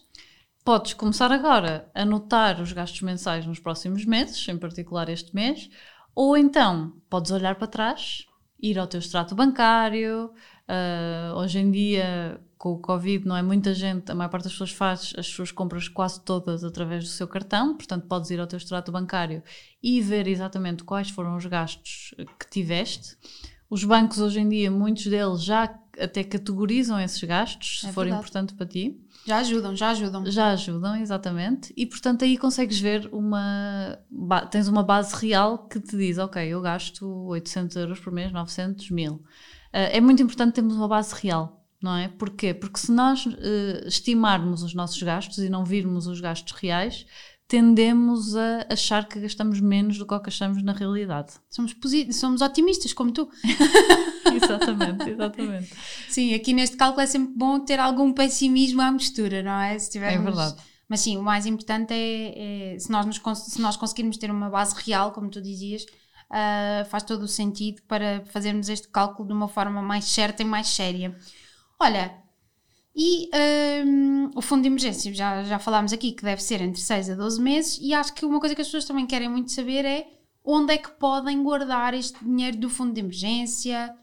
Podes 0.63 0.93
começar 0.93 1.33
agora 1.33 1.91
a 1.95 2.03
anotar 2.03 2.61
os 2.61 2.73
gastos 2.73 3.01
mensais 3.01 3.47
nos 3.47 3.59
próximos 3.59 4.05
meses, 4.05 4.47
em 4.49 4.59
particular 4.59 5.09
este 5.09 5.35
mês, 5.35 5.71
ou 6.15 6.37
então 6.37 6.93
podes 7.09 7.31
olhar 7.31 7.55
para 7.57 7.67
trás, 7.67 8.27
ir 8.61 8.79
ao 8.79 8.87
teu 8.87 9.01
extrato 9.01 9.35
bancário. 9.35 10.31
ah, 10.67 11.33
hoje 11.37 11.59
em 11.61 11.71
dia, 11.71 12.41
com 12.59 12.73
o 12.73 12.79
Covid, 12.79 13.27
não 13.27 13.37
é 13.37 13.43
muita 13.43 13.73
gente, 13.73 14.11
a 14.11 14.15
maior 14.15 14.29
parte 14.29 14.45
das 14.45 14.53
pessoas 14.53 14.73
faz 14.73 15.15
as 15.17 15.27
suas 15.29 15.53
compras 15.53 15.89
quase 15.89 16.21
todas 16.23 16.65
através 16.65 17.05
do 17.05 17.11
seu 17.11 17.27
cartão, 17.29 17.77
portanto, 17.77 18.07
podes 18.07 18.31
ir 18.31 18.41
ao 18.41 18.47
teu 18.47 18.57
extrato 18.57 18.91
bancário 18.91 19.43
e 19.83 20.01
ver 20.03 20.27
exatamente 20.27 20.83
quais 20.85 21.09
foram 21.09 21.37
os 21.37 21.47
gastos 21.47 22.15
que 22.39 22.51
tiveste. 22.51 23.17
Os 23.71 23.85
bancos, 23.85 24.19
hoje 24.19 24.41
em 24.41 24.49
dia, 24.49 24.71
muitos 24.71 25.07
deles 25.07 25.43
já 25.45 25.79
até 25.99 26.25
categorizam 26.25 26.99
esses 27.01 27.23
gastos, 27.23 27.81
se 27.81 27.87
É 27.89 27.93
for 27.93 28.05
verdade. 28.05 28.21
importante 28.21 28.55
para 28.55 28.67
ti 28.67 28.99
Já 29.29 29.39
ajudam, 29.41 29.77
já 29.77 29.91
ajudam. 29.91 30.25
já 30.25 30.49
ajudam, 30.53 30.97
exatamente, 30.97 31.71
e 31.77 31.85
portanto 31.85 32.25
aí 32.25 32.39
consegues 32.39 32.81
ver 32.81 33.11
uma. 33.13 33.99
tens 34.51 34.69
uma 34.69 34.83
base 34.83 35.15
real 35.15 35.69
que 35.69 35.79
te 35.79 35.99
diz, 35.99 36.17
ok, 36.17 36.43
eu 36.49 36.63
gasto 36.63 37.07
800 37.27 37.77
euros 37.77 38.01
por 38.01 38.11
mês, 38.11 38.33
900, 38.33 38.91
1000. 38.91 39.23
Ah, 39.71 39.81
é 39.81 40.01
muito 40.01 40.23
importante 40.23 40.55
termos 40.55 40.75
uma 40.77 40.89
base 40.89 41.15
real, 41.15 41.63
não 41.83 41.95
é? 41.95 42.09
Porquê? 42.09 42.55
Porque 42.55 42.79
se 42.79 42.91
nós 42.91 43.27
eh, 43.27 43.85
estimarmos 43.87 44.63
os 44.63 44.73
nossos 44.73 45.03
gastos 45.03 45.37
e 45.37 45.51
não 45.51 45.63
virmos 45.63 46.07
os 46.07 46.23
gastos 46.23 46.55
reais, 46.55 47.05
tendemos 47.49 48.37
a 48.37 48.67
achar 48.71 49.09
que 49.09 49.19
gastamos 49.19 49.59
menos 49.59 49.97
do 49.97 50.07
que 50.07 50.15
o 50.15 50.21
que 50.21 50.29
achamos 50.29 50.63
na 50.63 50.73
realidade. 50.73 51.33
Somos, 51.49 51.75
somos 52.13 52.43
otimistas, 52.43 52.93
como 52.93 53.11
tu. 53.11 53.29
exatamente, 54.37 55.11
exatamente. 55.11 55.75
Sim, 56.11 56.35
aqui 56.35 56.53
neste 56.53 56.77
cálculo 56.77 57.01
é 57.01 57.07
sempre 57.07 57.33
bom 57.35 57.59
ter 57.59 57.81
algum 57.81 58.13
pessimismo 58.13 58.83
à 58.83 58.93
mistura, 58.93 59.43
não 59.43 59.59
é? 59.59 59.79
Se 59.79 59.91
tivermos... 59.91 60.21
É 60.21 60.31
verdade. 60.31 60.63
Mas 60.87 61.01
sim, 61.01 61.17
o 61.17 61.23
mais 61.23 61.47
importante 61.47 61.93
é, 61.93 62.75
é 62.75 62.79
se, 62.79 62.91
nós 62.91 63.05
nos 63.05 63.21
se 63.39 63.61
nós 63.61 63.77
conseguirmos 63.77 64.17
ter 64.17 64.31
uma 64.31 64.49
base 64.49 64.75
real, 64.85 65.13
como 65.13 65.29
tu 65.29 65.41
dizias, 65.41 65.85
ah, 66.31 66.87
faz 66.91 67.03
todo 67.03 67.23
o 67.23 67.29
sentido 67.29 67.83
para 67.83 68.25
fazermos 68.27 68.69
este 68.69 68.89
cálculo 68.89 69.29
de 69.29 69.35
uma 69.35 69.49
forma 69.49 69.83
mais 69.83 70.05
certa 70.05 70.43
e 70.43 70.45
mais 70.47 70.69
séria. 70.69 71.17
Olha, 71.81 72.15
e 72.95 73.31
o 74.35 74.43
fundo 74.43 74.63
de 74.63 74.69
emergência, 74.69 75.13
já, 75.13 75.43
já 75.45 75.59
falámos 75.59 75.93
aqui 75.93 76.13
que 76.13 76.23
deve 76.23 76.43
ser 76.43 76.61
entre 76.61 76.81
6 76.81 77.11
a 77.11 77.15
12 77.15 77.41
meses, 77.41 77.79
e 77.81 77.93
acho 77.95 78.13
que 78.15 78.25
uma 78.25 78.41
coisa 78.41 78.55
que 78.55 78.61
as 78.61 78.69
pessoas 78.69 78.85
também 78.85 79.07
querem 79.07 79.29
muito 79.29 79.53
saber 79.53 79.85
é 79.85 80.07
onde 80.45 80.73
é 80.73 80.79
que 80.79 80.91
podem 80.93 81.43
guardar 81.43 81.93
este 81.93 82.25
dinheiro 82.25 82.57
do 82.57 82.71
fundo 82.71 82.95
de 82.95 83.01
emergência 83.01 83.95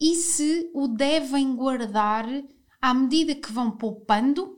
e 0.00 0.14
se 0.14 0.70
o 0.72 0.86
devem 0.86 1.54
guardar 1.54 2.26
à 2.80 2.94
medida 2.94 3.34
que 3.34 3.52
vão 3.52 3.70
poupando 3.70 4.56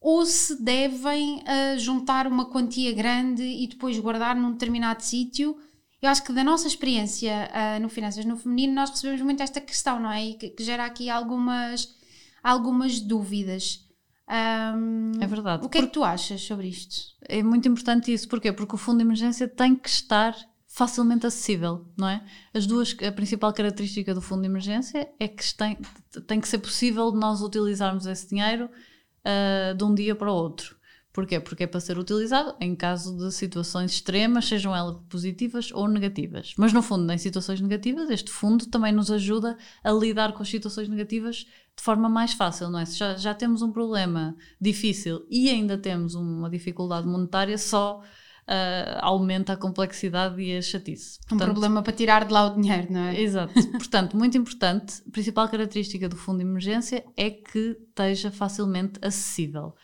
ou 0.00 0.24
se 0.24 0.62
devem 0.62 1.42
ah, 1.46 1.76
juntar 1.76 2.26
uma 2.26 2.50
quantia 2.50 2.92
grande 2.92 3.42
e 3.42 3.66
depois 3.66 3.98
guardar 3.98 4.36
num 4.36 4.52
determinado 4.52 5.02
sítio. 5.02 5.56
Eu 6.00 6.10
acho 6.10 6.22
que 6.22 6.32
da 6.32 6.44
nossa 6.44 6.68
experiência 6.68 7.50
ah, 7.52 7.80
no 7.80 7.88
Finanças 7.88 8.24
no 8.24 8.36
Feminino 8.36 8.74
nós 8.74 8.90
recebemos 8.90 9.22
muito 9.22 9.42
esta 9.42 9.60
questão, 9.60 9.98
não 9.98 10.12
é? 10.12 10.24
E 10.24 10.34
que, 10.34 10.50
que 10.50 10.62
gera 10.62 10.84
aqui 10.84 11.10
algumas, 11.10 11.96
algumas 12.42 13.00
dúvidas. 13.00 13.87
Ahm, 14.28 15.12
É 15.20 15.26
verdade. 15.26 15.64
O 15.64 15.68
que 15.68 15.78
é 15.78 15.82
que 15.82 15.88
tu 15.92 16.04
achas 16.04 16.40
sobre 16.42 16.68
isto? 16.68 16.96
É 17.22 17.42
muito 17.42 17.66
importante 17.68 18.12
isso, 18.12 18.28
porquê? 18.28 18.52
Porque 18.52 18.74
o 18.74 18.78
fundo 18.78 18.98
de 18.98 19.04
emergência 19.04 19.48
tem 19.48 19.74
que 19.74 19.88
estar 19.88 20.36
facilmente 20.66 21.26
acessível, 21.26 21.86
não 21.96 22.08
é? 22.08 22.22
As 22.54 22.66
duas, 22.66 22.94
a 23.06 23.10
principal 23.10 23.52
característica 23.52 24.14
do 24.14 24.20
fundo 24.20 24.42
de 24.42 24.46
emergência 24.46 25.08
é 25.18 25.26
que 25.26 25.54
tem, 25.54 25.78
tem 26.26 26.40
que 26.40 26.46
ser 26.46 26.58
possível 26.58 27.10
nós 27.10 27.40
utilizarmos 27.40 28.06
esse 28.06 28.28
dinheiro 28.28 28.68
ah, 29.24 29.72
de 29.72 29.82
um 29.82 29.94
dia 29.94 30.14
para 30.14 30.30
o 30.30 30.34
outro. 30.34 30.76
Porquê? 31.18 31.40
Porque 31.40 31.64
é 31.64 31.66
para 31.66 31.80
ser 31.80 31.98
utilizado 31.98 32.54
em 32.60 32.76
caso 32.76 33.18
de 33.18 33.34
situações 33.34 33.90
extremas, 33.90 34.46
sejam 34.46 34.72
elas 34.72 34.98
positivas 35.08 35.72
ou 35.72 35.88
negativas. 35.88 36.54
Mas 36.56 36.72
no 36.72 36.80
fundo, 36.80 37.12
em 37.12 37.18
situações 37.18 37.60
negativas, 37.60 38.08
este 38.08 38.30
fundo 38.30 38.66
também 38.66 38.92
nos 38.92 39.10
ajuda 39.10 39.58
a 39.82 39.90
lidar 39.90 40.32
com 40.32 40.44
as 40.44 40.48
situações 40.48 40.88
negativas 40.88 41.38
de 41.76 41.82
forma 41.82 42.08
mais 42.08 42.34
fácil, 42.34 42.70
não 42.70 42.78
é? 42.78 42.84
Se 42.84 42.96
já, 42.96 43.16
já 43.16 43.34
temos 43.34 43.62
um 43.62 43.72
problema 43.72 44.36
difícil 44.60 45.26
e 45.28 45.50
ainda 45.50 45.76
temos 45.76 46.14
uma 46.14 46.48
dificuldade 46.48 47.08
monetária, 47.08 47.58
só 47.58 48.00
ah, 48.46 49.00
aumenta 49.02 49.54
a 49.54 49.56
complexidade 49.56 50.40
e 50.40 50.56
a 50.56 50.62
chatice. 50.62 51.18
Um 51.26 51.30
Portanto, 51.30 51.50
problema 51.50 51.82
para 51.82 51.92
tirar 51.92 52.24
de 52.26 52.32
lá 52.32 52.46
o 52.46 52.54
dinheiro, 52.54 52.92
não 52.92 53.00
é? 53.00 53.20
Exato. 53.20 53.52
Portanto, 53.76 54.16
muito 54.16 54.38
importante, 54.38 55.02
a 55.06 55.10
principal 55.10 55.48
característica 55.48 56.08
do 56.08 56.16
fundo 56.16 56.38
de 56.38 56.44
emergência 56.44 57.04
é 57.16 57.28
que 57.28 57.76
esteja 57.88 58.30
facilmente 58.30 59.00
acessível. 59.02 59.74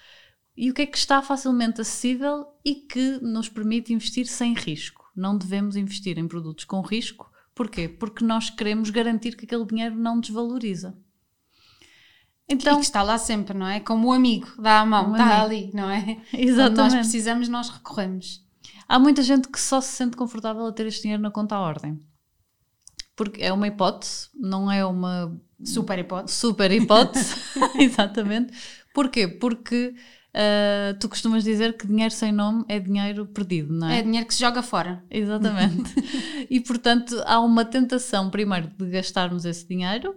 E 0.56 0.70
o 0.70 0.74
que 0.74 0.82
é 0.82 0.86
que 0.86 0.96
está 0.96 1.20
facilmente 1.20 1.80
acessível 1.80 2.46
e 2.64 2.74
que 2.76 3.18
nos 3.20 3.48
permite 3.48 3.92
investir 3.92 4.26
sem 4.26 4.54
risco? 4.54 5.04
Não 5.16 5.36
devemos 5.36 5.76
investir 5.76 6.18
em 6.18 6.28
produtos 6.28 6.64
com 6.64 6.80
risco. 6.80 7.30
Porquê? 7.54 7.88
Porque 7.88 8.24
nós 8.24 8.50
queremos 8.50 8.90
garantir 8.90 9.36
que 9.36 9.44
aquele 9.44 9.64
dinheiro 9.64 9.96
não 9.96 10.18
desvaloriza. 10.20 10.96
E 12.48 12.54
Então, 12.54 12.76
que 12.78 12.84
está 12.84 13.02
lá 13.02 13.16
sempre, 13.16 13.56
não 13.56 13.66
é? 13.66 13.80
Como 13.80 14.08
o 14.08 14.12
amigo 14.12 14.48
dá 14.58 14.80
a 14.80 14.86
mão, 14.86 15.12
está 15.12 15.42
ali, 15.42 15.70
não 15.72 15.88
é? 15.90 16.02
Quando 16.30 16.32
nós 16.32 16.40
exatamente. 16.48 16.94
precisamos, 16.98 17.48
nós 17.48 17.70
recorremos. 17.70 18.44
Há 18.88 18.98
muita 18.98 19.22
gente 19.22 19.48
que 19.48 19.60
só 19.60 19.80
se 19.80 19.92
sente 19.92 20.16
confortável 20.16 20.66
a 20.66 20.72
ter 20.72 20.86
este 20.86 21.02
dinheiro 21.02 21.22
na 21.22 21.30
conta 21.30 21.56
à 21.56 21.60
ordem. 21.60 22.00
Porque 23.16 23.42
é 23.42 23.52
uma 23.52 23.66
hipótese, 23.68 24.28
não 24.34 24.70
é 24.70 24.84
uma 24.84 25.40
Super 25.64 25.98
hipótese. 25.98 26.36
super 26.36 26.70
hipótese. 26.70 27.34
Exatamente. 27.78 28.52
Porquê? 28.92 29.26
Porque 29.28 29.94
Uh, 30.34 30.98
tu 30.98 31.08
costumas 31.08 31.44
dizer 31.44 31.76
que 31.76 31.86
dinheiro 31.86 32.12
sem 32.12 32.32
nome 32.32 32.64
é 32.68 32.80
dinheiro 32.80 33.24
perdido, 33.24 33.72
não 33.72 33.88
é? 33.88 34.00
É 34.00 34.02
dinheiro 34.02 34.26
que 34.26 34.34
se 34.34 34.40
joga 34.40 34.62
fora. 34.62 35.04
Exatamente. 35.08 35.94
e 36.50 36.60
portanto 36.60 37.22
há 37.24 37.38
uma 37.38 37.64
tentação, 37.64 38.28
primeiro, 38.30 38.68
de 38.76 38.90
gastarmos 38.90 39.44
esse 39.44 39.66
dinheiro 39.68 40.14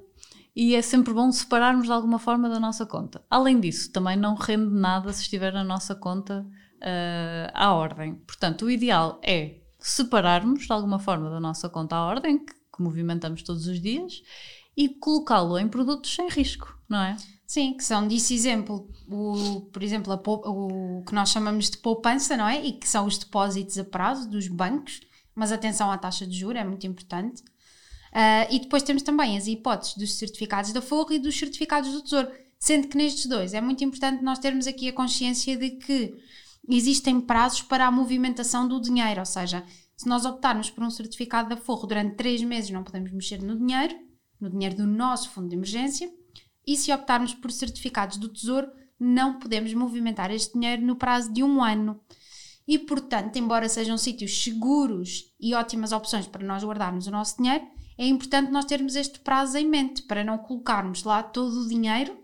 e 0.56 0.74
é 0.74 0.82
sempre 0.82 1.14
bom 1.14 1.32
separarmos 1.32 1.86
de 1.86 1.92
alguma 1.92 2.18
forma 2.18 2.50
da 2.50 2.60
nossa 2.60 2.84
conta. 2.84 3.24
Além 3.30 3.60
disso, 3.60 3.92
também 3.92 4.18
não 4.18 4.34
rende 4.34 4.74
nada 4.74 5.14
se 5.14 5.22
estiver 5.22 5.54
na 5.54 5.64
nossa 5.64 5.94
conta 5.94 6.44
uh, 6.78 7.52
à 7.54 7.74
ordem. 7.74 8.16
Portanto, 8.16 8.66
o 8.66 8.72
ideal 8.72 9.22
é 9.24 9.58
separarmos 9.78 10.66
de 10.66 10.74
alguma 10.74 10.98
forma 10.98 11.30
da 11.30 11.40
nossa 11.40 11.70
conta 11.70 11.96
à 11.96 12.04
ordem, 12.04 12.44
que, 12.44 12.54
que 12.54 12.82
movimentamos 12.82 13.44
todos 13.44 13.68
os 13.68 13.80
dias, 13.80 14.24
e 14.76 14.90
colocá-lo 14.90 15.60
em 15.60 15.68
produtos 15.68 16.16
sem 16.16 16.28
risco, 16.28 16.76
não 16.90 17.04
é? 17.04 17.16
Sim, 17.48 17.76
que 17.76 17.84
são 17.84 18.06
disse 18.06 18.34
exemplo, 18.36 18.90
o, 19.10 19.62
por 19.72 19.82
exemplo, 19.82 20.12
a, 20.12 20.22
o 20.50 21.02
que 21.08 21.16
nós 21.16 21.30
chamamos 21.30 21.70
de 21.70 21.78
poupança, 21.78 22.36
não 22.36 22.46
é? 22.46 22.62
E 22.62 22.74
que 22.74 22.88
são 22.88 23.06
os 23.06 23.18
depósitos 23.18 23.78
a 23.78 23.86
prazo 23.86 24.30
dos 24.30 24.50
bancos, 24.50 25.00
mas 25.34 25.54
atenção 25.54 25.90
à 25.90 25.98
taxa 25.98 26.28
de 26.28 26.38
juros, 26.38 26.60
é 26.60 26.66
muito 26.66 26.86
importante. 26.86 27.42
Uh, 28.12 28.52
e 28.52 28.60
depois 28.60 28.84
temos 28.84 29.02
também 29.02 29.38
as 29.38 29.48
hipóteses 29.48 29.96
dos 29.96 30.18
certificados 30.18 30.74
da 30.74 30.82
Forra 30.82 31.16
e 31.16 31.20
dos 31.20 31.40
certificados 31.40 31.90
do 31.94 32.02
Tesouro, 32.02 32.30
sendo 32.60 32.90
que 32.90 32.98
nestes 32.98 33.28
dois 33.28 33.54
é 33.54 33.62
muito 33.62 33.82
importante 33.82 34.22
nós 34.24 34.40
termos 34.40 34.68
aqui 34.68 34.90
a 34.90 34.94
consciência 34.94 35.56
de 35.56 35.72
que 35.72 36.16
existem 36.68 37.22
prazos 37.22 37.62
para 37.62 37.88
a 37.88 37.92
movimentação 37.92 38.68
do 38.68 38.82
dinheiro, 38.82 39.22
ou 39.22 39.26
seja, 39.26 39.64
se 39.96 40.08
nós 40.08 40.26
optarmos 40.26 40.70
por 40.70 40.84
um 40.84 40.90
certificado 40.90 41.48
da 41.48 41.56
Forro 41.56 41.88
durante 41.88 42.16
três 42.16 42.42
meses 42.44 42.72
não 42.72 42.84
podemos 42.84 43.12
mexer 43.12 43.42
no 43.42 43.58
dinheiro, 43.58 43.96
no 44.40 44.50
dinheiro 44.50 44.76
do 44.76 44.86
nosso 44.86 45.30
fundo 45.30 45.48
de 45.48 45.56
emergência, 45.56 46.12
e 46.68 46.76
se 46.76 46.94
optarmos 46.94 47.34
por 47.34 47.50
certificados 47.50 48.18
do 48.18 48.28
Tesouro, 48.28 48.70
não 49.00 49.40
podemos 49.40 49.74
movimentar 49.74 50.30
este 50.30 50.54
dinheiro 50.54 50.82
no 50.82 50.98
prazo 50.98 51.32
de 51.32 51.42
um 51.42 51.64
ano. 51.64 52.00
E, 52.68 52.78
portanto, 52.78 53.38
embora 53.38 53.70
sejam 53.70 53.98
sítios 53.98 54.44
seguros 54.44 55.34
e 55.40 55.54
ótimas 55.54 55.94
opções 55.94 56.28
para 56.28 56.46
nós 56.46 56.66
guardarmos 56.66 57.08
o 57.08 57.12
nosso 57.12 57.38
dinheiro, 57.38 57.66
é 57.98 58.06
importante 58.06 58.52
nós 58.52 58.66
termos 58.66 58.96
este 58.96 59.20
prazo 59.22 59.58
em 59.58 59.66
mente 59.66 60.02
para 60.02 60.24
não 60.24 60.38
colocarmos 60.38 61.04
lá 61.04 61.24
todo 61.24 61.62
o 61.62 61.68
dinheiro 61.68 62.16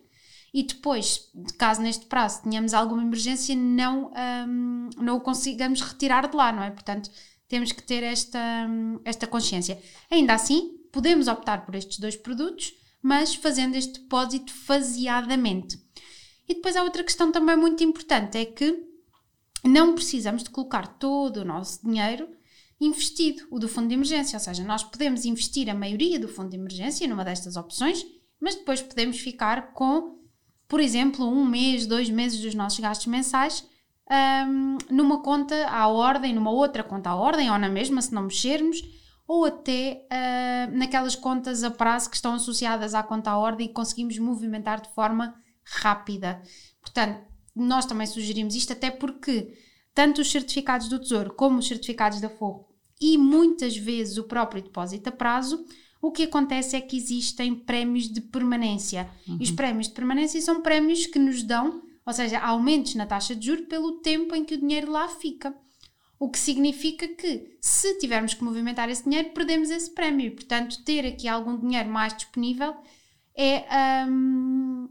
e 0.53 0.61
depois, 0.61 1.31
caso 1.57 1.81
neste 1.81 2.05
prazo 2.05 2.43
tenhamos 2.43 2.73
alguma 2.73 3.01
emergência, 3.01 3.55
não, 3.55 4.11
um, 4.47 4.89
não 4.97 5.17
o 5.17 5.21
consigamos 5.21 5.81
retirar 5.81 6.29
de 6.29 6.35
lá, 6.35 6.51
não 6.51 6.61
é? 6.61 6.69
Portanto, 6.69 7.09
temos 7.47 7.71
que 7.71 7.81
ter 7.81 8.03
esta, 8.03 8.67
esta 9.03 9.25
consciência. 9.25 9.81
Ainda 10.11 10.33
assim, 10.33 10.77
podemos 10.91 11.27
optar 11.27 11.65
por 11.65 11.73
estes 11.73 11.97
dois 11.97 12.15
produtos 12.15 12.73
mas 13.03 13.35
fazendo 13.35 13.75
este 13.75 13.99
depósito 13.99 14.53
faseadamente. 14.53 15.77
E 16.47 16.55
depois 16.55 16.75
há 16.77 16.83
outra 16.83 17.03
questão 17.03 17.31
também 17.31 17.57
muito 17.57 17.83
importante, 17.83 18.37
é 18.37 18.45
que 18.45 18.81
não 19.63 19.93
precisamos 19.93 20.43
de 20.43 20.49
colocar 20.49 20.87
todo 20.97 21.37
o 21.37 21.45
nosso 21.45 21.85
dinheiro 21.85 22.27
investido, 22.79 23.43
o 23.51 23.59
do 23.59 23.67
fundo 23.67 23.89
de 23.89 23.93
emergência, 23.93 24.37
ou 24.37 24.39
seja, 24.43 24.63
nós 24.63 24.83
podemos 24.83 25.25
investir 25.25 25.69
a 25.69 25.73
maioria 25.73 26.19
do 26.19 26.27
fundo 26.27 26.49
de 26.49 26.57
emergência 26.57 27.07
numa 27.07 27.23
destas 27.23 27.55
opções, 27.55 28.05
mas 28.39 28.55
depois 28.55 28.81
podemos 28.81 29.19
ficar 29.19 29.73
com, 29.73 30.19
por 30.67 30.79
exemplo, 30.79 31.25
um 31.25 31.45
mês, 31.45 31.85
dois 31.85 32.09
meses 32.09 32.41
dos 32.41 32.55
nossos 32.55 32.79
gastos 32.79 33.07
mensais 33.07 33.65
um, 34.11 34.77
numa 34.89 35.21
conta 35.21 35.67
à 35.67 35.87
ordem, 35.87 36.33
numa 36.33 36.51
outra 36.51 36.83
conta 36.83 37.11
à 37.11 37.15
ordem, 37.15 37.49
ou 37.49 37.57
na 37.57 37.69
mesma, 37.69 38.01
se 38.01 38.13
não 38.13 38.23
mexermos, 38.23 38.81
ou 39.27 39.45
até 39.45 40.05
uh, 40.05 40.77
naquelas 40.77 41.15
contas 41.15 41.63
a 41.63 41.71
prazo 41.71 42.09
que 42.09 42.15
estão 42.15 42.33
associadas 42.33 42.93
à 42.93 43.01
conta 43.01 43.31
à 43.31 43.37
ordem 43.37 43.67
e 43.67 43.73
conseguimos 43.73 44.17
movimentar 44.17 44.81
de 44.81 44.89
forma 44.89 45.35
rápida. 45.63 46.41
Portanto, 46.81 47.21
nós 47.55 47.85
também 47.85 48.07
sugerimos 48.07 48.55
isto, 48.55 48.73
até 48.73 48.91
porque 48.91 49.53
tanto 49.93 50.21
os 50.21 50.31
certificados 50.31 50.87
do 50.87 50.99
Tesouro 50.99 51.33
como 51.33 51.59
os 51.59 51.67
certificados 51.67 52.19
da 52.19 52.29
Forro 52.29 52.67
e 52.99 53.17
muitas 53.17 53.75
vezes 53.75 54.17
o 54.17 54.23
próprio 54.23 54.61
depósito 54.61 55.09
a 55.09 55.11
prazo, 55.11 55.65
o 56.01 56.11
que 56.11 56.23
acontece 56.23 56.75
é 56.75 56.81
que 56.81 56.97
existem 56.97 57.55
prémios 57.55 58.09
de 58.09 58.21
permanência. 58.21 59.09
Uhum. 59.27 59.37
E 59.39 59.43
os 59.43 59.51
prémios 59.51 59.87
de 59.87 59.93
permanência 59.93 60.41
são 60.41 60.61
prémios 60.61 61.05
que 61.05 61.19
nos 61.19 61.43
dão, 61.43 61.81
ou 62.05 62.13
seja, 62.13 62.39
aumentos 62.39 62.95
na 62.95 63.05
taxa 63.05 63.35
de 63.35 63.45
juros 63.45 63.67
pelo 63.67 63.99
tempo 63.99 64.35
em 64.35 64.43
que 64.43 64.55
o 64.55 64.59
dinheiro 64.59 64.91
lá 64.91 65.07
fica. 65.07 65.55
O 66.19 66.29
que 66.29 66.39
significa 66.39 67.07
que, 67.07 67.57
se 67.59 67.97
tivermos 67.99 68.33
que 68.33 68.43
movimentar 68.43 68.89
esse 68.89 69.03
dinheiro, 69.03 69.31
perdemos 69.31 69.69
esse 69.69 69.93
prémio. 69.93 70.33
Portanto, 70.33 70.83
ter 70.83 71.05
aqui 71.05 71.27
algum 71.27 71.57
dinheiro 71.57 71.89
mais 71.89 72.15
disponível 72.15 72.75
é, 73.35 74.05
um, 74.07 74.87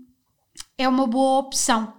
é 0.76 0.88
uma 0.88 1.06
boa 1.06 1.40
opção. 1.40 1.94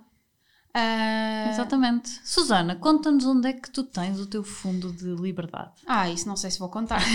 Uh... 0.76 1.50
Exatamente. 1.50 2.10
Susana, 2.24 2.76
conta-nos 2.76 3.26
onde 3.26 3.48
é 3.48 3.54
que 3.54 3.70
tu 3.70 3.84
tens 3.84 4.20
o 4.20 4.26
teu 4.26 4.44
fundo 4.44 4.92
de 4.92 5.16
liberdade. 5.16 5.82
Ah, 5.86 6.10
isso 6.10 6.28
não 6.28 6.36
sei 6.36 6.50
se 6.50 6.60
vou 6.60 6.70
contar. 6.70 7.02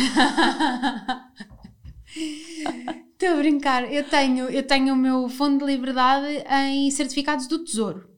Estou 3.12 3.30
a 3.30 3.36
brincar. 3.36 3.92
Eu 3.92 4.08
tenho, 4.08 4.48
eu 4.48 4.64
tenho 4.64 4.94
o 4.94 4.96
meu 4.96 5.28
fundo 5.28 5.66
de 5.66 5.72
liberdade 5.72 6.44
em 6.48 6.90
certificados 6.90 7.48
do 7.48 7.64
Tesouro. 7.64 8.08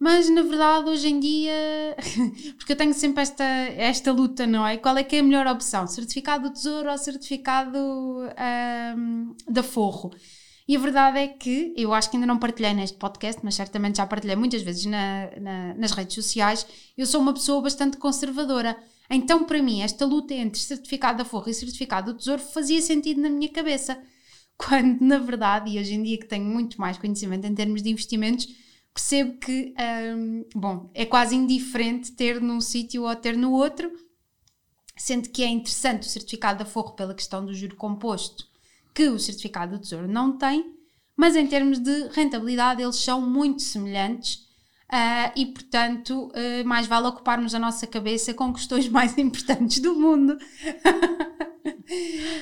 Mas 0.00 0.30
na 0.30 0.42
verdade, 0.42 0.88
hoje 0.88 1.08
em 1.08 1.18
dia, 1.18 1.96
porque 2.56 2.72
eu 2.72 2.76
tenho 2.76 2.94
sempre 2.94 3.22
esta, 3.22 3.44
esta 3.44 4.12
luta, 4.12 4.46
não 4.46 4.64
é? 4.64 4.76
Qual 4.76 4.96
é 4.96 5.02
que 5.02 5.16
é 5.16 5.18
a 5.18 5.22
melhor 5.22 5.46
opção? 5.48 5.86
Certificado 5.88 6.48
do 6.48 6.52
Tesouro 6.54 6.90
ou 6.90 6.98
certificado 6.98 7.78
um, 8.96 9.34
da 9.48 9.62
Forro? 9.62 10.12
E 10.68 10.76
a 10.76 10.78
verdade 10.78 11.18
é 11.18 11.26
que 11.26 11.72
eu 11.76 11.94
acho 11.94 12.10
que 12.10 12.16
ainda 12.16 12.26
não 12.26 12.38
partilhei 12.38 12.74
neste 12.74 12.98
podcast, 12.98 13.40
mas 13.42 13.54
certamente 13.54 13.96
já 13.96 14.06
partilhei 14.06 14.36
muitas 14.36 14.62
vezes 14.62 14.84
na, 14.84 15.30
na, 15.40 15.74
nas 15.74 15.92
redes 15.92 16.14
sociais. 16.14 16.66
Eu 16.96 17.06
sou 17.06 17.20
uma 17.20 17.32
pessoa 17.32 17.62
bastante 17.62 17.96
conservadora. 17.96 18.76
Então, 19.10 19.44
para 19.44 19.62
mim, 19.62 19.80
esta 19.80 20.04
luta 20.04 20.34
entre 20.34 20.60
certificado 20.60 21.18
da 21.18 21.24
Forro 21.24 21.48
e 21.48 21.54
certificado 21.54 22.12
do 22.12 22.18
Tesouro 22.18 22.42
fazia 22.42 22.82
sentido 22.82 23.20
na 23.20 23.30
minha 23.30 23.50
cabeça. 23.50 23.98
Quando, 24.58 25.00
na 25.00 25.18
verdade, 25.18 25.70
e 25.70 25.78
hoje 25.78 25.94
em 25.94 26.02
dia 26.02 26.18
que 26.18 26.26
tenho 26.26 26.44
muito 26.44 26.78
mais 26.78 26.98
conhecimento 26.98 27.46
em 27.46 27.54
termos 27.54 27.82
de 27.82 27.90
investimentos, 27.90 28.46
percebo 28.98 29.38
que, 29.38 29.72
um, 30.16 30.44
bom, 30.56 30.90
é 30.92 31.06
quase 31.06 31.36
indiferente 31.36 32.10
ter 32.10 32.40
num 32.40 32.60
sítio 32.60 33.04
ou 33.04 33.14
ter 33.14 33.36
no 33.36 33.52
outro, 33.52 33.92
sendo 34.96 35.28
que 35.28 35.44
é 35.44 35.46
interessante 35.46 36.02
o 36.02 36.10
certificado 36.10 36.58
da 36.58 36.64
Forro 36.64 36.94
pela 36.94 37.14
questão 37.14 37.46
do 37.46 37.54
juro 37.54 37.76
composto, 37.76 38.44
que 38.92 39.08
o 39.08 39.16
certificado 39.16 39.76
do 39.76 39.80
Tesouro 39.80 40.08
não 40.08 40.36
tem, 40.36 40.74
mas 41.16 41.36
em 41.36 41.46
termos 41.46 41.78
de 41.78 42.08
rentabilidade 42.08 42.82
eles 42.82 42.96
são 42.96 43.20
muito 43.20 43.62
semelhantes 43.62 44.48
uh, 44.92 45.30
e, 45.36 45.46
portanto, 45.46 46.32
uh, 46.32 46.66
mais 46.66 46.88
vale 46.88 47.06
ocuparmos 47.06 47.54
a 47.54 47.58
nossa 47.60 47.86
cabeça 47.86 48.34
com 48.34 48.52
questões 48.52 48.88
mais 48.90 49.16
importantes 49.16 49.78
do 49.78 49.94
mundo. 49.94 50.36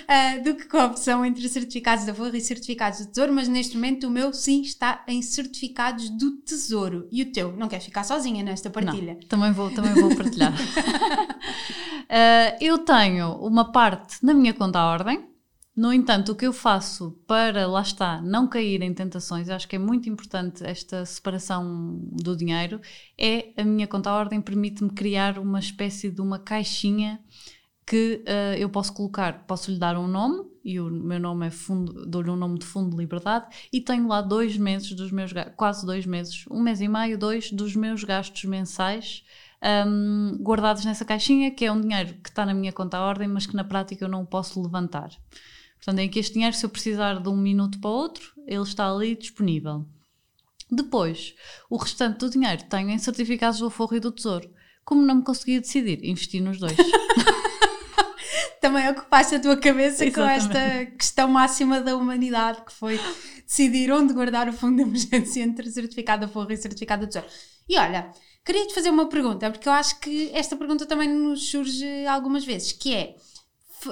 Uh, 0.07 0.43
do 0.43 0.55
que 0.55 0.67
com 0.67 0.79
a 0.79 0.87
opção 0.87 1.25
entre 1.25 1.49
certificados 1.49 2.05
da 2.05 2.15
Forra 2.15 2.37
e 2.37 2.41
certificados 2.41 3.01
do 3.01 3.09
Tesouro, 3.09 3.33
mas 3.33 3.49
neste 3.49 3.77
momento 3.77 4.07
o 4.07 4.11
meu 4.11 4.33
sim 4.33 4.63
está 4.63 5.05
em 5.07 5.21
certificados 5.21 6.09
do 6.11 6.39
Tesouro. 6.39 7.09
E 7.11 7.23
o 7.23 7.33
teu? 7.33 7.57
Não 7.57 7.69
quer 7.69 7.81
ficar 7.81 8.05
sozinha 8.05 8.43
nesta 8.43 8.71
partilha? 8.71 9.15
Não, 9.15 9.29
também 9.29 9.53
vou, 9.53 9.71
também 9.71 9.95
vou 9.95 10.15
partilhar. 10.15 10.53
uh, 10.53 10.57
eu 12.61 12.79
tenho 12.79 13.35
uma 13.37 13.71
parte 13.73 14.25
na 14.25 14.33
minha 14.33 14.55
conta 14.55 14.79
à 14.79 14.87
ordem. 14.87 15.37
No 15.77 15.93
entanto, 15.93 16.33
o 16.33 16.35
que 16.35 16.47
eu 16.47 16.55
faço 16.55 17.11
para, 17.27 17.67
lá 17.67 17.83
está, 17.83 18.23
não 18.23 18.49
cair 18.49 18.81
em 18.81 18.95
tentações, 18.95 19.51
acho 19.51 19.69
que 19.69 19.77
é 19.77 19.79
muito 19.79 20.09
importante 20.09 20.65
esta 20.65 21.05
separação 21.05 22.01
do 22.13 22.35
dinheiro, 22.35 22.81
é 23.19 23.53
a 23.59 23.63
minha 23.63 23.87
conta 23.87 24.09
à 24.09 24.17
ordem 24.17 24.41
permite-me 24.41 24.89
criar 24.89 25.39
uma 25.39 25.59
espécie 25.59 26.11
de 26.11 26.23
uma 26.23 26.39
caixinha 26.39 27.21
que 27.87 28.25
uh, 28.27 28.59
eu 28.59 28.69
posso 28.69 28.93
colocar, 28.93 29.47
posso 29.47 29.71
lhe 29.71 29.79
dar 29.79 29.97
um 29.97 30.09
nome, 30.09 30.45
e 30.65 30.81
o 30.81 30.91
meu 30.91 31.21
nome 31.21 31.47
é 31.47 31.51
fundo, 31.51 32.05
dou-lhe 32.05 32.29
um 32.29 32.37
nome 32.37 32.59
de 32.59 32.67
Fundo 32.67 32.91
de 32.91 32.97
Liberdade, 32.97 33.47
e 33.73 33.81
tenho 33.81 34.09
lá 34.09 34.21
dois 34.21 34.57
meses 34.57 34.93
dos 34.93 35.13
meus 35.13 35.33
quase 35.57 35.87
dois 35.87 36.05
meses, 36.05 36.45
um 36.51 36.61
mês 36.61 36.81
e 36.81 36.89
meio, 36.89 37.17
dois 37.17 37.53
dos 37.53 37.77
meus 37.77 38.03
gastos 38.03 38.45
mensais 38.45 39.23
um, 39.87 40.37
guardados 40.41 40.85
nessa 40.85 41.05
caixinha, 41.05 41.51
que 41.51 41.65
é 41.65 41.73
um 41.73 41.81
dinheiro 41.81 42.15
que 42.23 42.29
está 42.29 42.45
na 42.45 42.55
minha 42.55 42.73
conta 42.73 42.99
à 42.99 43.07
ordem, 43.07 43.29
mas 43.29 43.47
que 43.47 43.57
na 43.57 43.65
prática 43.65 44.05
eu 44.05 44.09
não 44.09 44.25
posso 44.25 44.61
levantar. 44.63 45.11
Portanto, 45.77 45.99
em 45.99 46.09
que 46.09 46.19
este 46.19 46.35
dinheiro, 46.35 46.57
se 46.57 46.65
eu 46.65 46.71
precisar 46.71 47.21
de 47.21 47.29
um 47.29 47.37
minuto 47.37 47.81
para 47.81 47.91
outro, 47.91 48.33
ele 48.47 48.63
está 48.63 48.91
ali 48.91 49.15
disponível. 49.15 49.87
Depois, 50.71 51.35
o 51.71 51.77
restante 51.77 52.19
do 52.19 52.31
dinheiro 52.31 52.65
tenho 52.69 52.91
em 52.91 52.99
certificados 52.99 53.61
do 53.61 53.71
Forro 53.71 53.97
e 53.97 54.01
do 54.01 54.11
Tesouro. 54.11 54.51
Como 54.85 55.03
não 55.03 55.17
me 55.17 55.23
conseguia 55.23 55.61
decidir, 55.61 56.05
investi 56.05 56.41
nos 56.41 56.59
dois. 56.59 56.77
também 58.67 58.89
ocupaste 58.91 59.35
a 59.37 59.41
tua 59.41 59.57
cabeça 59.57 60.05
Exatamente. 60.05 60.15
com 60.15 60.23
esta 60.23 60.87
questão 60.87 61.29
máxima 61.29 61.81
da 61.81 61.97
humanidade, 61.97 62.63
que 62.63 62.73
foi 62.73 63.01
decidir 63.47 63.93
onde 63.93 64.13
guardar 64.13 64.49
o 64.49 64.53
fundo 64.53 64.77
de 64.77 64.83
emergência 64.83 65.43
entre 65.43 65.71
certificado 65.71 66.27
da 66.27 66.33
forra 66.33 66.53
e 66.53 66.57
certificado 66.57 67.07
de 67.07 67.13
tesouro. 67.13 67.29
E 67.69 67.79
olha, 67.79 68.11
queria-te 68.45 68.75
fazer 68.75 68.91
uma 68.91 69.09
pergunta, 69.09 69.51
porque 69.51 69.69
eu 69.69 69.73
acho 69.73 70.01
que 70.01 70.31
esta 70.35 70.57
pergunta 70.57 70.85
também 70.85 71.09
nos 71.09 71.49
surge 71.49 72.07
algumas 72.07 72.45
vezes, 72.45 72.73
que 72.73 72.93
é 72.93 73.17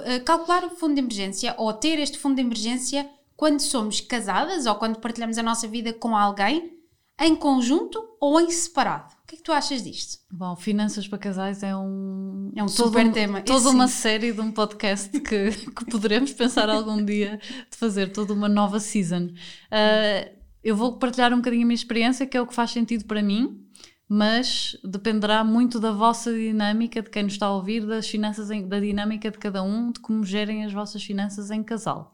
eh, 0.04 0.18
calcular 0.20 0.64
o 0.64 0.70
fundo 0.70 0.94
de 0.94 1.00
emergência 1.00 1.54
ou 1.56 1.72
ter 1.72 1.98
este 2.00 2.18
fundo 2.18 2.36
de 2.36 2.40
emergência 2.40 3.08
quando 3.36 3.60
somos 3.60 4.00
casadas 4.00 4.66
ou 4.66 4.74
quando 4.74 4.98
partilhamos 4.98 5.38
a 5.38 5.42
nossa 5.42 5.68
vida 5.68 5.92
com 5.92 6.16
alguém 6.16 6.80
em 7.20 7.36
conjunto 7.36 8.16
ou 8.20 8.40
em 8.40 8.50
separado? 8.50 9.13
O 9.24 9.26
que 9.26 9.36
é 9.36 9.38
que 9.38 9.42
tu 9.42 9.52
achas 9.52 9.82
disto? 9.82 10.18
Bom, 10.30 10.54
finanças 10.54 11.08
para 11.08 11.16
casais 11.18 11.62
é 11.62 11.74
um, 11.74 12.52
é 12.54 12.62
um 12.62 12.68
super 12.68 13.06
um, 13.06 13.10
tema. 13.10 13.40
Toda 13.40 13.70
uma 13.70 13.88
série 13.88 14.32
de 14.32 14.40
um 14.42 14.52
podcast 14.52 15.08
que, 15.18 15.50
que 15.72 15.84
poderemos 15.86 16.34
pensar 16.34 16.68
algum 16.68 17.02
dia 17.02 17.40
de 17.70 17.76
fazer 17.76 18.12
toda 18.12 18.34
uma 18.34 18.50
nova 18.50 18.78
season. 18.78 19.28
Uh, 19.72 20.30
eu 20.62 20.76
vou 20.76 20.98
partilhar 20.98 21.32
um 21.32 21.36
bocadinho 21.36 21.62
a 21.62 21.66
minha 21.66 21.74
experiência, 21.74 22.26
que 22.26 22.36
é 22.36 22.40
o 22.40 22.46
que 22.46 22.54
faz 22.54 22.70
sentido 22.70 23.06
para 23.06 23.22
mim, 23.22 23.66
mas 24.06 24.76
dependerá 24.84 25.42
muito 25.42 25.80
da 25.80 25.90
vossa 25.90 26.30
dinâmica, 26.30 27.00
de 27.00 27.08
quem 27.08 27.22
nos 27.22 27.32
está 27.32 27.46
a 27.46 27.54
ouvir, 27.54 27.86
das 27.86 28.06
finanças, 28.06 28.50
em, 28.50 28.68
da 28.68 28.78
dinâmica 28.78 29.30
de 29.30 29.38
cada 29.38 29.62
um, 29.62 29.90
de 29.90 30.00
como 30.00 30.22
gerem 30.22 30.66
as 30.66 30.72
vossas 30.72 31.02
finanças 31.02 31.50
em 31.50 31.62
casal. 31.62 32.12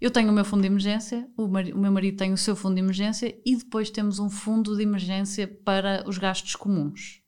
Eu 0.00 0.10
tenho 0.10 0.30
o 0.30 0.32
meu 0.32 0.44
fundo 0.44 0.60
de 0.60 0.68
emergência, 0.68 1.28
o, 1.36 1.44
o 1.44 1.48
meu 1.78 1.90
marido 1.90 2.16
tem 2.16 2.32
o 2.32 2.36
seu 2.36 2.54
fundo 2.54 2.74
de 2.74 2.80
emergência 2.80 3.36
e 3.44 3.56
depois 3.56 3.90
temos 3.90 4.20
um 4.20 4.30
fundo 4.30 4.76
de 4.76 4.82
emergência 4.82 5.48
para 5.64 6.04
os 6.06 6.18
gastos 6.18 6.54
comuns, 6.54 7.20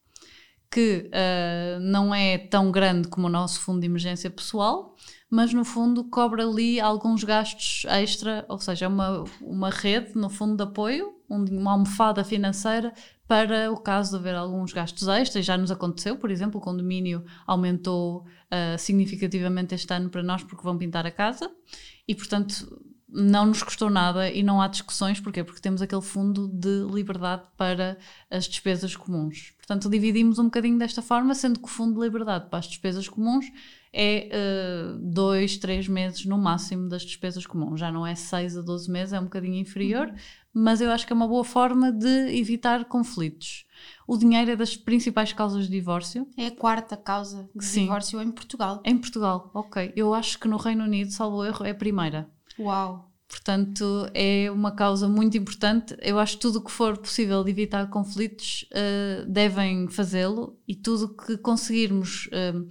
que 0.71 1.11
uh, 1.11 1.81
não 1.81 2.15
é 2.15 2.39
tão 2.39 2.71
grande 2.71 3.09
como 3.09 3.27
o 3.27 3.31
nosso 3.31 3.61
fundo 3.61 3.81
de 3.81 3.87
emergência 3.87 4.31
pessoal, 4.31 4.95
mas 5.31 5.55
no 5.55 5.65
fundo 5.65 6.03
cobre 6.03 6.43
ali 6.43 6.81
alguns 6.81 7.23
gastos 7.23 7.85
extra, 7.89 8.45
ou 8.49 8.59
seja, 8.59 8.87
é 8.87 8.89
uma, 8.89 9.25
uma 9.41 9.71
rede, 9.71 10.17
no 10.17 10.29
fundo 10.29 10.57
de 10.57 10.65
apoio, 10.65 11.15
uma 11.29 11.71
almofada 11.71 12.25
financeira 12.25 12.93
para 13.29 13.71
o 13.71 13.77
caso 13.77 14.11
de 14.11 14.17
haver 14.17 14.35
alguns 14.35 14.73
gastos 14.73 15.07
extras. 15.07 15.47
Já 15.47 15.57
nos 15.57 15.71
aconteceu, 15.71 16.17
por 16.17 16.33
exemplo, 16.33 16.61
o 16.61 16.63
condomínio 16.63 17.25
aumentou 17.47 18.27
uh, 18.27 18.77
significativamente 18.77 19.73
este 19.73 19.95
ano 19.95 20.11
para 20.11 20.21
nós 20.21 20.43
porque 20.43 20.65
vão 20.65 20.77
pintar 20.77 21.07
a 21.07 21.13
casa 21.13 21.49
e, 22.09 22.13
portanto, 22.13 22.83
não 23.09 23.47
nos 23.47 23.63
custou 23.63 23.89
nada 23.89 24.29
e 24.29 24.43
não 24.43 24.61
há 24.61 24.67
discussões. 24.67 25.21
Porquê? 25.21 25.45
Porque 25.45 25.61
temos 25.61 25.81
aquele 25.81 26.03
fundo 26.03 26.49
de 26.49 26.85
liberdade 26.93 27.43
para 27.57 27.99
as 28.29 28.49
despesas 28.49 28.97
comuns. 28.97 29.53
Portanto, 29.59 29.89
dividimos 29.89 30.41
um 30.41 30.45
bocadinho 30.45 30.77
desta 30.77 31.01
forma, 31.01 31.33
sendo 31.37 31.61
que 31.61 31.67
o 31.67 31.69
fundo 31.69 31.95
de 31.95 32.01
liberdade 32.01 32.49
para 32.51 32.59
as 32.59 32.67
despesas 32.67 33.09
comuns 33.09 33.47
é 33.93 34.29
uh, 34.33 34.99
dois, 34.99 35.57
três 35.57 35.89
meses 35.89 36.25
no 36.25 36.39
máximo 36.39 36.89
das 36.89 37.03
despesas 37.03 37.47
comuns. 37.47 37.81
Já 37.81 37.91
não 37.91 38.07
é 38.07 38.15
6 38.15 38.59
a 38.59 38.63
12 38.63 38.91
meses, 38.91 39.13
é 39.13 39.21
um 39.21 39.25
bocadinho 39.25 39.57
inferior, 39.57 40.09
uhum. 40.09 40.15
mas 40.55 40.81
eu 40.81 40.91
acho 40.91 41.07
que 41.07 41.13
é 41.13 41.17
uma 41.17 41.27
boa 41.27 41.45
forma 41.45 41.91
de 41.91 42.39
evitar 42.39 42.85
conflitos. 42.85 43.67
O 44.07 44.17
dinheiro 44.17 44.51
é 44.51 44.57
das 44.57 44.77
principais 44.77 45.33
causas 45.33 45.65
de 45.65 45.71
divórcio. 45.71 46.29
É 46.37 46.47
a 46.47 46.51
quarta 46.51 46.97
causa 46.97 47.49
de 47.55 47.65
Sim. 47.65 47.83
divórcio 47.83 48.21
em 48.21 48.31
Portugal. 48.31 48.81
Em 48.85 48.97
Portugal, 48.97 49.51
ok. 49.55 49.93
Eu 49.97 50.15
acho 50.15 50.39
que 50.39 50.49
no 50.49 50.57
Reino 50.57 50.85
Unido, 50.85 51.11
salvo 51.11 51.45
erro, 51.45 51.65
é 51.65 51.71
a 51.71 51.75
primeira. 51.75 52.31
Uau! 52.59 53.11
Portanto, 53.31 54.11
é 54.13 54.51
uma 54.51 54.73
causa 54.73 55.09
muito 55.09 55.39
importante. 55.39 55.97
Eu 56.03 56.19
acho 56.19 56.35
que 56.35 56.41
tudo 56.41 56.59
o 56.59 56.65
que 56.65 56.71
for 56.71 56.99
possível 56.99 57.45
de 57.45 57.51
evitar 57.51 57.89
conflitos 57.89 58.67
uh, 58.73 59.25
devem 59.31 59.89
fazê-lo 59.89 60.59
e 60.67 60.75
tudo 60.75 61.15
que 61.15 61.39
conseguirmos 61.39 62.27
uh, 62.27 62.69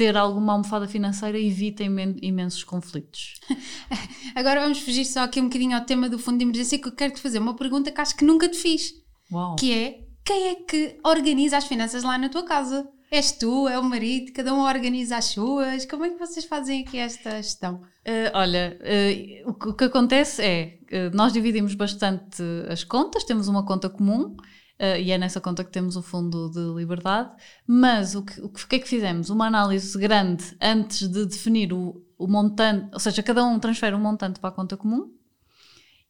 ter 0.00 0.16
alguma 0.16 0.54
almofada 0.54 0.88
financeira 0.88 1.38
evita 1.38 1.82
imensos 1.84 2.64
conflitos. 2.64 3.34
Agora 4.34 4.62
vamos 4.62 4.78
fugir 4.78 5.04
só 5.04 5.24
aqui 5.24 5.38
um 5.38 5.44
bocadinho 5.44 5.76
ao 5.76 5.84
tema 5.84 6.08
do 6.08 6.18
fundo 6.18 6.38
de 6.38 6.44
emergência 6.44 6.78
que 6.78 6.88
eu 6.88 6.92
quero 6.92 7.12
te 7.12 7.20
fazer 7.20 7.38
uma 7.38 7.54
pergunta 7.54 7.92
que 7.92 8.00
acho 8.00 8.16
que 8.16 8.24
nunca 8.24 8.48
te 8.48 8.56
fiz. 8.56 8.94
Uau. 9.30 9.56
Que 9.56 9.74
é, 9.74 9.98
quem 10.24 10.48
é 10.48 10.54
que 10.54 10.98
organiza 11.04 11.58
as 11.58 11.66
finanças 11.66 12.02
lá 12.02 12.16
na 12.16 12.30
tua 12.30 12.46
casa? 12.46 12.88
És 13.10 13.32
tu, 13.32 13.68
é 13.68 13.78
o 13.78 13.84
marido, 13.84 14.32
cada 14.32 14.54
um 14.54 14.60
organiza 14.60 15.18
as 15.18 15.26
suas. 15.26 15.84
Como 15.84 16.06
é 16.06 16.08
que 16.08 16.18
vocês 16.18 16.46
fazem 16.46 16.80
aqui 16.80 16.96
esta 16.96 17.32
gestão? 17.42 17.74
Uh, 17.74 18.32
olha, 18.32 18.78
uh, 18.80 19.50
o, 19.50 19.74
que 19.74 19.84
acontece 19.84 20.42
é, 20.42 20.78
uh, 20.90 21.14
nós 21.14 21.30
dividimos 21.30 21.74
bastante 21.74 22.42
as 22.70 22.84
contas, 22.84 23.24
temos 23.24 23.48
uma 23.48 23.66
conta 23.66 23.90
comum 23.90 24.34
Uh, 24.80 24.96
e 24.98 25.10
é 25.12 25.18
nessa 25.18 25.42
conta 25.42 25.62
que 25.62 25.70
temos 25.70 25.94
o 25.94 26.00
fundo 26.00 26.50
de 26.50 26.74
liberdade. 26.74 27.30
Mas 27.66 28.14
o 28.14 28.22
que, 28.22 28.40
o 28.40 28.48
que 28.48 28.76
é 28.76 28.78
que 28.78 28.88
fizemos? 28.88 29.28
Uma 29.28 29.46
análise 29.46 29.98
grande 29.98 30.56
antes 30.58 31.06
de 31.06 31.26
definir 31.26 31.70
o, 31.70 32.02
o 32.16 32.26
montante, 32.26 32.88
ou 32.92 32.98
seja, 32.98 33.22
cada 33.22 33.44
um 33.44 33.58
transfere 33.58 33.94
um 33.94 34.00
montante 34.00 34.40
para 34.40 34.48
a 34.48 34.52
conta 34.52 34.78
comum 34.78 35.10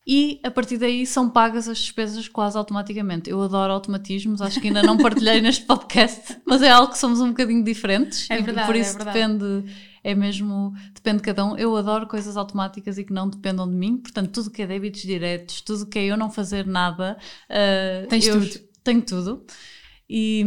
e 0.06 0.40
a 0.42 0.50
partir 0.50 0.78
daí 0.78 1.06
são 1.06 1.28
pagas 1.28 1.68
as 1.68 1.78
despesas 1.78 2.26
quase 2.26 2.56
automaticamente. 2.56 3.28
Eu 3.28 3.42
adoro 3.42 3.72
automatismos, 3.72 4.40
acho 4.40 4.60
que 4.60 4.68
ainda 4.68 4.82
não 4.82 4.96
partilhei 4.96 5.40
neste 5.42 5.64
podcast, 5.64 6.38
mas 6.44 6.62
é 6.62 6.70
algo 6.70 6.92
que 6.92 6.98
somos 6.98 7.20
um 7.20 7.28
bocadinho 7.28 7.62
diferentes. 7.62 8.28
É 8.30 8.40
verdade, 8.40 8.66
por 8.66 8.76
isso 8.76 9.00
é 9.00 9.04
depende, 9.04 9.64
é 10.02 10.14
mesmo, 10.14 10.72
depende 10.94 11.18
de 11.18 11.24
cada 11.24 11.44
um. 11.44 11.56
Eu 11.56 11.76
adoro 11.76 12.06
coisas 12.06 12.36
automáticas 12.36 12.98
e 12.98 13.04
que 13.04 13.12
não 13.12 13.28
dependam 13.28 13.68
de 13.68 13.74
mim, 13.74 13.96
portanto, 13.96 14.30
tudo 14.30 14.50
que 14.50 14.62
é 14.62 14.66
débitos 14.66 15.02
diretos, 15.02 15.60
tudo 15.60 15.86
que 15.86 15.98
é 15.98 16.04
eu 16.04 16.16
não 16.16 16.30
fazer 16.30 16.66
nada. 16.66 17.16
Uh, 17.48 18.08
Tens 18.08 18.26
eu, 18.26 18.40
tudo. 18.40 18.60
Tenho 18.82 19.02
tudo. 19.02 19.46
E, 20.12 20.44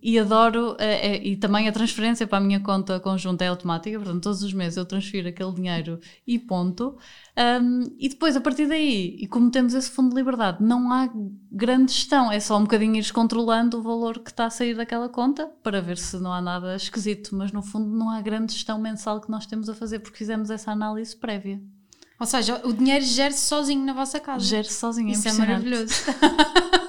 e 0.00 0.16
adoro, 0.20 0.76
é, 0.78 1.16
é, 1.16 1.26
e 1.26 1.36
também 1.36 1.66
a 1.66 1.72
transferência 1.72 2.28
para 2.28 2.38
a 2.38 2.40
minha 2.40 2.60
conta 2.60 3.00
conjunta 3.00 3.44
é 3.44 3.48
automática, 3.48 3.98
portanto, 3.98 4.22
todos 4.22 4.40
os 4.44 4.52
meses 4.52 4.76
eu 4.76 4.86
transfiro 4.86 5.28
aquele 5.28 5.52
dinheiro 5.52 5.98
e 6.24 6.38
ponto. 6.38 6.96
Um, 7.36 7.92
e 7.98 8.08
depois, 8.08 8.36
a 8.36 8.40
partir 8.40 8.68
daí, 8.68 9.16
e 9.18 9.26
como 9.26 9.50
temos 9.50 9.74
esse 9.74 9.90
fundo 9.90 10.10
de 10.10 10.14
liberdade, 10.14 10.58
não 10.62 10.92
há 10.92 11.10
grande 11.50 11.90
gestão, 11.90 12.30
é 12.30 12.38
só 12.38 12.56
um 12.56 12.62
bocadinho 12.62 12.94
ir 12.94 13.12
controlando 13.12 13.80
o 13.80 13.82
valor 13.82 14.20
que 14.20 14.30
está 14.30 14.46
a 14.46 14.50
sair 14.50 14.76
daquela 14.76 15.08
conta 15.08 15.48
para 15.60 15.82
ver 15.82 15.98
se 15.98 16.16
não 16.18 16.32
há 16.32 16.40
nada 16.40 16.76
esquisito, 16.76 17.34
mas 17.34 17.50
no 17.50 17.64
fundo 17.64 17.88
não 17.88 18.10
há 18.10 18.20
grande 18.20 18.52
gestão 18.52 18.78
mensal 18.78 19.20
que 19.20 19.28
nós 19.28 19.44
temos 19.44 19.68
a 19.68 19.74
fazer 19.74 19.98
porque 19.98 20.18
fizemos 20.18 20.50
essa 20.50 20.70
análise 20.70 21.16
prévia. 21.16 21.60
Ou 22.20 22.26
seja, 22.26 22.60
o 22.64 22.72
dinheiro 22.72 23.04
gere-se 23.04 23.44
sozinho 23.44 23.84
na 23.84 23.92
vossa 23.92 24.20
casa. 24.20 24.44
Gere-se 24.44 24.74
sozinho, 24.74 25.08
é 25.08 25.12
Isso 25.12 25.28
é 25.28 25.32
maravilhoso. 25.32 25.94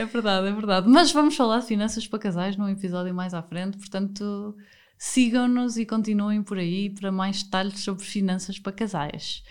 é 0.00 0.06
verdade, 0.06 0.48
é 0.48 0.52
verdade. 0.52 0.88
Mas 0.88 1.12
vamos 1.12 1.36
falar 1.36 1.60
de 1.60 1.66
finanças 1.66 2.06
para 2.06 2.18
casais 2.18 2.56
num 2.56 2.68
episódio 2.68 3.14
mais 3.14 3.34
à 3.34 3.42
frente, 3.42 3.76
portanto 3.76 4.56
sigam-nos 4.98 5.78
e 5.78 5.86
continuem 5.86 6.42
por 6.42 6.58
aí 6.58 6.90
para 6.90 7.10
mais 7.10 7.42
detalhes 7.42 7.80
sobre 7.80 8.04
finanças 8.04 8.58
para 8.58 8.72
casais. 8.72 9.42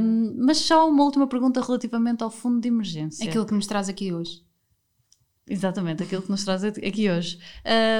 Um, 0.00 0.44
mas 0.44 0.58
só 0.58 0.88
uma 0.88 1.02
última 1.02 1.26
pergunta 1.26 1.60
relativamente 1.60 2.22
ao 2.22 2.30
fundo 2.30 2.60
de 2.60 2.68
emergência. 2.68 3.28
Aquilo 3.28 3.44
que 3.44 3.54
nos 3.54 3.66
traz 3.66 3.88
aqui 3.88 4.12
hoje. 4.12 4.45
Exatamente, 5.48 6.02
aquilo 6.02 6.22
que 6.22 6.30
nos 6.30 6.44
traz 6.44 6.64
aqui 6.64 7.08
hoje. 7.08 7.38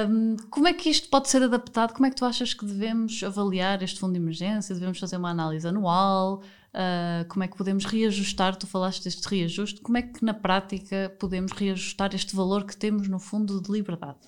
Um, 0.09 0.35
como 0.49 0.67
é 0.67 0.73
que 0.73 0.89
isto 0.89 1.07
pode 1.07 1.29
ser 1.29 1.41
adaptado? 1.41 1.93
Como 1.93 2.05
é 2.05 2.09
que 2.09 2.15
tu 2.17 2.25
achas 2.25 2.53
que 2.53 2.65
devemos 2.65 3.23
avaliar 3.23 3.81
este 3.81 4.01
fundo 4.01 4.13
de 4.13 4.19
emergência? 4.19 4.75
Devemos 4.75 4.99
fazer 4.99 5.15
uma 5.15 5.29
análise 5.29 5.65
anual? 5.65 6.43
Uh, 6.73 7.25
como 7.29 7.45
é 7.45 7.47
que 7.47 7.55
podemos 7.55 7.85
reajustar? 7.85 8.57
Tu 8.57 8.67
falaste 8.67 9.05
deste 9.05 9.25
reajuste, 9.29 9.79
como 9.79 9.97
é 9.97 10.01
que 10.01 10.25
na 10.25 10.33
prática 10.33 11.15
podemos 11.17 11.53
reajustar 11.53 12.13
este 12.13 12.35
valor 12.35 12.65
que 12.65 12.75
temos 12.75 13.07
no 13.07 13.17
fundo 13.17 13.61
de 13.61 13.71
liberdade? 13.71 14.19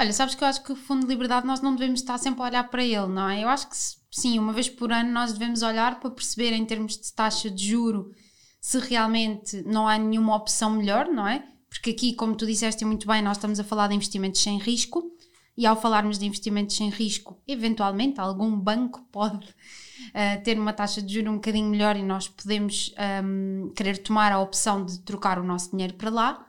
Olha, 0.00 0.12
sabes 0.12 0.36
que 0.36 0.44
eu 0.44 0.48
acho 0.48 0.62
que 0.62 0.70
o 0.70 0.76
fundo 0.76 1.02
de 1.02 1.08
liberdade 1.08 1.44
nós 1.44 1.60
não 1.60 1.74
devemos 1.74 1.98
estar 1.98 2.18
sempre 2.18 2.40
a 2.40 2.44
olhar 2.44 2.70
para 2.70 2.84
ele, 2.84 3.08
não 3.08 3.28
é? 3.28 3.42
Eu 3.42 3.48
acho 3.48 3.68
que 3.68 3.76
sim, 4.12 4.38
uma 4.38 4.52
vez 4.52 4.68
por 4.68 4.92
ano 4.92 5.10
nós 5.10 5.32
devemos 5.32 5.62
olhar 5.62 5.98
para 5.98 6.10
perceber 6.10 6.52
em 6.52 6.64
termos 6.64 6.96
de 6.96 7.12
taxa 7.12 7.50
de 7.50 7.70
juro 7.70 8.12
se 8.60 8.78
realmente 8.78 9.60
não 9.66 9.88
há 9.88 9.98
nenhuma 9.98 10.36
opção 10.36 10.70
melhor, 10.70 11.08
não 11.08 11.26
é? 11.26 11.44
Porque 11.68 11.90
aqui, 11.90 12.14
como 12.14 12.34
tu 12.34 12.46
disseste 12.46 12.84
muito 12.84 13.06
bem, 13.06 13.22
nós 13.22 13.36
estamos 13.36 13.60
a 13.60 13.64
falar 13.64 13.88
de 13.88 13.94
investimentos 13.94 14.42
sem 14.42 14.58
risco 14.58 15.12
e 15.56 15.66
ao 15.66 15.80
falarmos 15.80 16.18
de 16.18 16.24
investimentos 16.24 16.76
sem 16.76 16.88
risco, 16.88 17.36
eventualmente 17.46 18.20
algum 18.20 18.56
banco 18.56 19.04
pode 19.10 19.44
uh, 19.46 20.42
ter 20.44 20.58
uma 20.58 20.72
taxa 20.72 21.02
de 21.02 21.12
juros 21.12 21.32
um 21.32 21.34
bocadinho 21.34 21.68
melhor 21.68 21.96
e 21.96 22.02
nós 22.02 22.28
podemos 22.28 22.94
um, 22.96 23.66
ehm, 23.66 23.72
querer 23.74 23.98
tomar 23.98 24.30
a 24.30 24.38
opção 24.38 24.84
de 24.84 25.00
trocar 25.00 25.38
o 25.38 25.42
nosso 25.42 25.72
dinheiro 25.72 25.94
para 25.94 26.10
lá. 26.10 26.46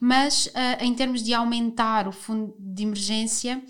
Mas 0.00 0.46
uh, 0.46 0.82
em 0.82 0.94
termos 0.94 1.22
de 1.22 1.34
aumentar 1.34 2.08
o 2.08 2.12
fundo 2.12 2.54
de 2.58 2.84
emergência, 2.84 3.62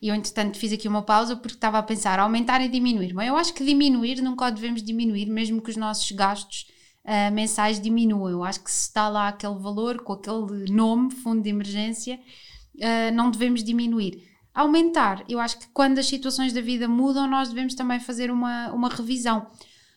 e 0.00 0.08
eu 0.08 0.14
entretanto 0.14 0.58
fiz 0.58 0.72
aqui 0.72 0.88
uma 0.88 1.02
pausa 1.02 1.36
porque 1.36 1.56
estava 1.56 1.78
a 1.78 1.82
pensar 1.82 2.18
aumentar 2.18 2.60
e 2.60 2.68
diminuir. 2.68 3.12
Mas 3.12 3.28
eu 3.28 3.36
acho 3.36 3.52
que 3.52 3.64
diminuir 3.64 4.22
nunca 4.22 4.50
devemos 4.50 4.82
diminuir, 4.82 5.26
mesmo 5.26 5.60
que 5.60 5.70
os 5.70 5.76
nossos 5.76 6.10
gastos 6.10 6.66
uh, 7.04 7.32
mensais 7.32 7.80
diminuam. 7.80 8.30
Eu 8.30 8.44
acho 8.44 8.62
que 8.62 8.70
se 8.70 8.88
está 8.88 9.08
lá 9.08 9.28
aquele 9.28 9.58
valor 9.58 10.02
com 10.02 10.12
aquele 10.12 10.70
nome, 10.70 11.10
fundo 11.10 11.42
de 11.42 11.50
emergência, 11.50 12.20
uh, 12.76 13.14
não 13.14 13.30
devemos 13.30 13.62
diminuir 13.62 14.30
aumentar. 14.54 15.24
Eu 15.28 15.40
acho 15.40 15.58
que 15.58 15.66
quando 15.68 15.98
as 15.98 16.06
situações 16.06 16.52
da 16.52 16.60
vida 16.60 16.86
mudam, 16.86 17.26
nós 17.28 17.48
devemos 17.48 17.74
também 17.74 17.98
fazer 17.98 18.30
uma, 18.30 18.70
uma 18.72 18.88
revisão. 18.88 19.46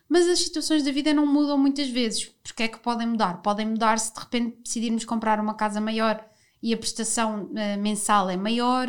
Mas 0.07 0.27
as 0.27 0.39
situações 0.39 0.83
da 0.83 0.91
vida 0.91 1.13
não 1.13 1.25
mudam 1.25 1.57
muitas 1.57 1.89
vezes. 1.89 2.25
Porque 2.43 2.63
é 2.63 2.67
que 2.67 2.79
podem 2.79 3.07
mudar? 3.07 3.41
Podem 3.41 3.65
mudar 3.65 3.99
se 3.99 4.13
de 4.13 4.19
repente 4.19 4.57
decidirmos 4.63 5.03
comprar 5.03 5.39
uma 5.39 5.55
casa 5.55 5.81
maior 5.81 6.23
e 6.61 6.73
a 6.73 6.77
prestação 6.77 7.43
uh, 7.43 7.81
mensal 7.81 8.29
é 8.29 8.37
maior, 8.37 8.87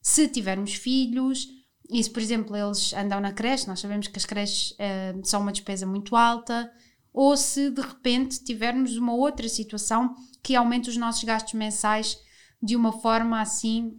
se 0.00 0.28
tivermos 0.28 0.74
filhos, 0.74 1.48
e 1.90 2.02
se, 2.02 2.08
por 2.08 2.22
exemplo, 2.22 2.56
eles 2.56 2.94
andam 2.94 3.20
na 3.20 3.32
creche, 3.32 3.66
nós 3.66 3.80
sabemos 3.80 4.06
que 4.06 4.16
as 4.16 4.24
creches 4.24 4.70
uh, 4.72 5.20
são 5.24 5.42
uma 5.42 5.52
despesa 5.52 5.84
muito 5.84 6.14
alta, 6.14 6.72
ou 7.12 7.36
se 7.36 7.70
de 7.70 7.80
repente 7.80 8.42
tivermos 8.44 8.96
uma 8.96 9.12
outra 9.12 9.48
situação 9.48 10.14
que 10.42 10.54
aumente 10.54 10.88
os 10.88 10.96
nossos 10.96 11.24
gastos 11.24 11.54
mensais 11.54 12.18
de 12.62 12.76
uma 12.76 12.92
forma 12.92 13.40
assim 13.40 13.98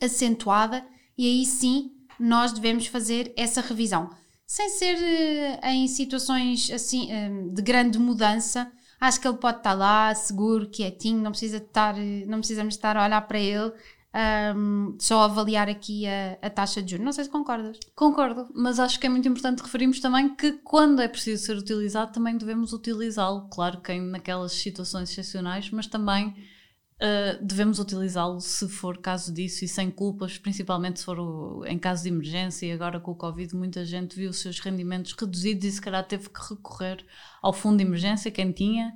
acentuada 0.00 0.84
e 1.16 1.26
aí 1.26 1.44
sim 1.44 1.92
nós 2.18 2.52
devemos 2.52 2.86
fazer 2.86 3.32
essa 3.36 3.60
revisão. 3.60 4.10
sem 4.46 4.68
ser 4.68 4.96
uh, 4.96 5.66
em 5.66 5.88
situações 5.88 6.70
assim 6.70 7.08
um, 7.12 7.52
de 7.52 7.62
grande 7.62 7.98
mudança. 7.98 8.70
Acho 9.00 9.20
que 9.20 9.26
ele 9.26 9.38
pode 9.38 9.58
estar 9.58 9.72
lá, 9.72 10.14
seguro, 10.14 10.68
quietinho, 10.68 11.20
não 11.20 11.32
precisa 11.32 11.56
estar, 11.56 11.96
não 12.26 12.38
precisamos 12.38 12.74
estar 12.74 12.96
a 12.96 13.04
olhar 13.04 13.20
para 13.22 13.38
ele 13.40 13.72
um, 14.56 14.96
só 14.98 15.22
avaliar 15.22 15.68
aqui 15.68 16.06
a, 16.06 16.38
a, 16.42 16.50
taxa 16.50 16.82
de 16.82 16.90
juros. 16.90 17.04
Não 17.04 17.12
sei 17.12 17.24
se 17.24 17.30
concordas. 17.30 17.78
Concordo, 17.94 18.48
mas 18.54 18.78
acho 18.78 19.00
que 19.00 19.06
é 19.06 19.10
muito 19.10 19.26
importante 19.26 19.62
referirmos 19.62 20.00
também 20.00 20.34
que 20.34 20.52
quando 20.52 21.00
é 21.00 21.08
preciso 21.08 21.44
ser 21.44 21.56
utilizado, 21.56 22.12
também 22.12 22.36
devemos 22.36 22.72
utilizá-lo. 22.72 23.48
Claro 23.48 23.80
que 23.80 23.98
naquelas 23.98 24.52
situações 24.52 25.10
excepcionais, 25.10 25.70
mas 25.70 25.86
também 25.86 26.34
uh, 27.02 27.44
devemos 27.44 27.78
utilizá-lo 27.78 28.40
se 28.40 28.68
for 28.68 28.98
caso 28.98 29.32
disso 29.32 29.64
e 29.64 29.68
sem 29.68 29.90
culpas, 29.90 30.38
principalmente 30.38 31.00
se 31.00 31.04
for 31.04 31.18
o, 31.18 31.64
em 31.66 31.78
caso 31.78 32.04
de 32.04 32.08
emergência. 32.08 32.66
E 32.66 32.72
agora 32.72 33.00
com 33.00 33.10
o 33.10 33.16
Covid, 33.16 33.54
muita 33.54 33.84
gente 33.84 34.16
viu 34.16 34.30
os 34.30 34.38
seus 34.38 34.60
rendimentos 34.60 35.12
reduzidos 35.12 35.64
e 35.64 35.72
se 35.72 35.80
calhar 35.80 36.06
teve 36.06 36.28
que 36.28 36.40
recorrer 36.54 37.04
ao 37.42 37.52
fundo 37.52 37.78
de 37.78 37.84
emergência, 37.84 38.30
quem 38.30 38.52
tinha. 38.52 38.94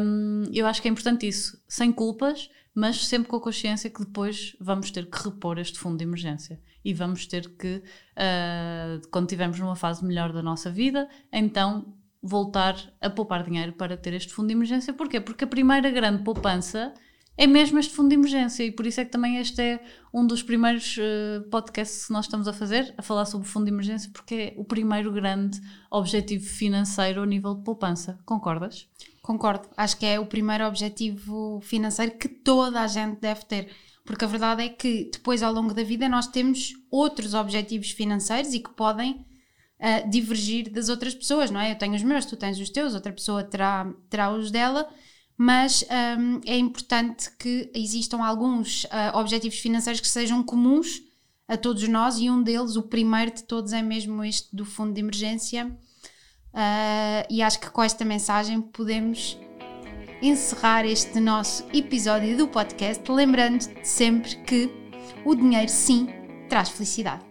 Um, 0.00 0.44
eu 0.52 0.66
acho 0.66 0.82
que 0.82 0.88
é 0.88 0.90
importante 0.90 1.26
isso, 1.26 1.60
sem 1.68 1.92
culpas 1.92 2.50
mas 2.78 3.08
sempre 3.08 3.28
com 3.28 3.34
a 3.34 3.40
consciência 3.40 3.90
que 3.90 3.98
depois 3.98 4.54
vamos 4.60 4.92
ter 4.92 5.10
que 5.10 5.24
repor 5.24 5.58
este 5.58 5.76
fundo 5.76 5.98
de 5.98 6.04
emergência 6.04 6.60
e 6.84 6.94
vamos 6.94 7.26
ter 7.26 7.48
que, 7.56 7.82
uh, 8.14 9.08
quando 9.10 9.24
estivermos 9.24 9.58
numa 9.58 9.74
fase 9.74 10.04
melhor 10.04 10.32
da 10.32 10.40
nossa 10.40 10.70
vida, 10.70 11.08
então 11.32 11.92
voltar 12.22 12.76
a 13.00 13.10
poupar 13.10 13.42
dinheiro 13.42 13.72
para 13.72 13.96
ter 13.96 14.14
este 14.14 14.32
fundo 14.32 14.46
de 14.46 14.54
emergência. 14.54 14.92
Porquê? 14.92 15.20
Porque 15.20 15.42
a 15.42 15.46
primeira 15.48 15.90
grande 15.90 16.22
poupança 16.22 16.94
é 17.38 17.46
mesmo 17.46 17.78
este 17.78 17.94
fundo 17.94 18.08
de 18.08 18.16
emergência 18.16 18.64
e 18.64 18.72
por 18.72 18.84
isso 18.84 19.00
é 19.00 19.04
que 19.04 19.12
também 19.12 19.36
este 19.36 19.62
é 19.62 19.80
um 20.12 20.26
dos 20.26 20.42
primeiros 20.42 20.96
uh, 20.96 21.48
podcasts 21.48 22.06
que 22.06 22.12
nós 22.12 22.24
estamos 22.24 22.48
a 22.48 22.52
fazer, 22.52 22.92
a 22.98 23.02
falar 23.02 23.26
sobre 23.26 23.46
o 23.46 23.50
fundo 23.50 23.66
de 23.66 23.70
emergência, 23.70 24.10
porque 24.12 24.34
é 24.34 24.54
o 24.56 24.64
primeiro 24.64 25.12
grande 25.12 25.60
objetivo 25.88 26.44
financeiro 26.44 27.22
a 27.22 27.26
nível 27.26 27.54
de 27.54 27.62
poupança. 27.62 28.18
Concordas? 28.26 28.88
Concordo. 29.22 29.68
Acho 29.76 29.96
que 29.98 30.04
é 30.04 30.18
o 30.18 30.26
primeiro 30.26 30.66
objetivo 30.66 31.60
financeiro 31.62 32.18
que 32.18 32.28
toda 32.28 32.80
a 32.80 32.88
gente 32.88 33.20
deve 33.20 33.44
ter. 33.44 33.68
Porque 34.04 34.24
a 34.24 34.28
verdade 34.28 34.62
é 34.62 34.68
que 34.68 35.08
depois, 35.12 35.40
ao 35.40 35.52
longo 35.52 35.72
da 35.72 35.84
vida, 35.84 36.08
nós 36.08 36.26
temos 36.26 36.72
outros 36.90 37.34
objetivos 37.34 37.92
financeiros 37.92 38.52
e 38.52 38.58
que 38.58 38.70
podem 38.70 39.12
uh, 39.78 40.10
divergir 40.10 40.72
das 40.72 40.88
outras 40.88 41.14
pessoas, 41.14 41.52
não 41.52 41.60
é? 41.60 41.70
Eu 41.70 41.78
tenho 41.78 41.94
os 41.94 42.02
meus, 42.02 42.24
tu 42.24 42.36
tens 42.36 42.58
os 42.58 42.70
teus, 42.70 42.94
outra 42.94 43.12
pessoa 43.12 43.44
terá, 43.44 43.88
terá 44.10 44.32
os 44.32 44.50
dela, 44.50 44.88
mas 45.38 45.84
um, 46.18 46.40
é 46.44 46.58
importante 46.58 47.30
que 47.38 47.70
existam 47.74 48.18
alguns 48.18 48.84
uh, 48.84 49.16
objetivos 49.16 49.58
financeiros 49.58 50.00
que 50.00 50.08
sejam 50.08 50.42
comuns 50.42 51.00
a 51.46 51.56
todos 51.56 51.86
nós 51.88 52.18
e 52.18 52.28
um 52.28 52.42
deles, 52.42 52.76
o 52.76 52.82
primeiro 52.82 53.32
de 53.32 53.44
todos, 53.44 53.72
é 53.72 53.80
mesmo 53.80 54.22
este 54.22 54.54
do 54.54 54.66
fundo 54.66 54.92
de 54.92 55.00
emergência 55.00 55.74
Uh, 56.52 57.22
e 57.30 57.42
acho 57.42 57.60
que 57.60 57.70
com 57.70 57.82
esta 57.82 58.04
mensagem 58.04 58.60
podemos 58.60 59.38
encerrar 60.20 60.84
este 60.84 61.20
nosso 61.20 61.64
episódio 61.72 62.36
do 62.36 62.48
podcast, 62.48 63.10
lembrando 63.10 63.62
sempre 63.84 64.34
que 64.42 64.70
o 65.24 65.34
dinheiro 65.34 65.70
sim 65.70 66.08
traz 66.48 66.70
felicidade. 66.70 67.27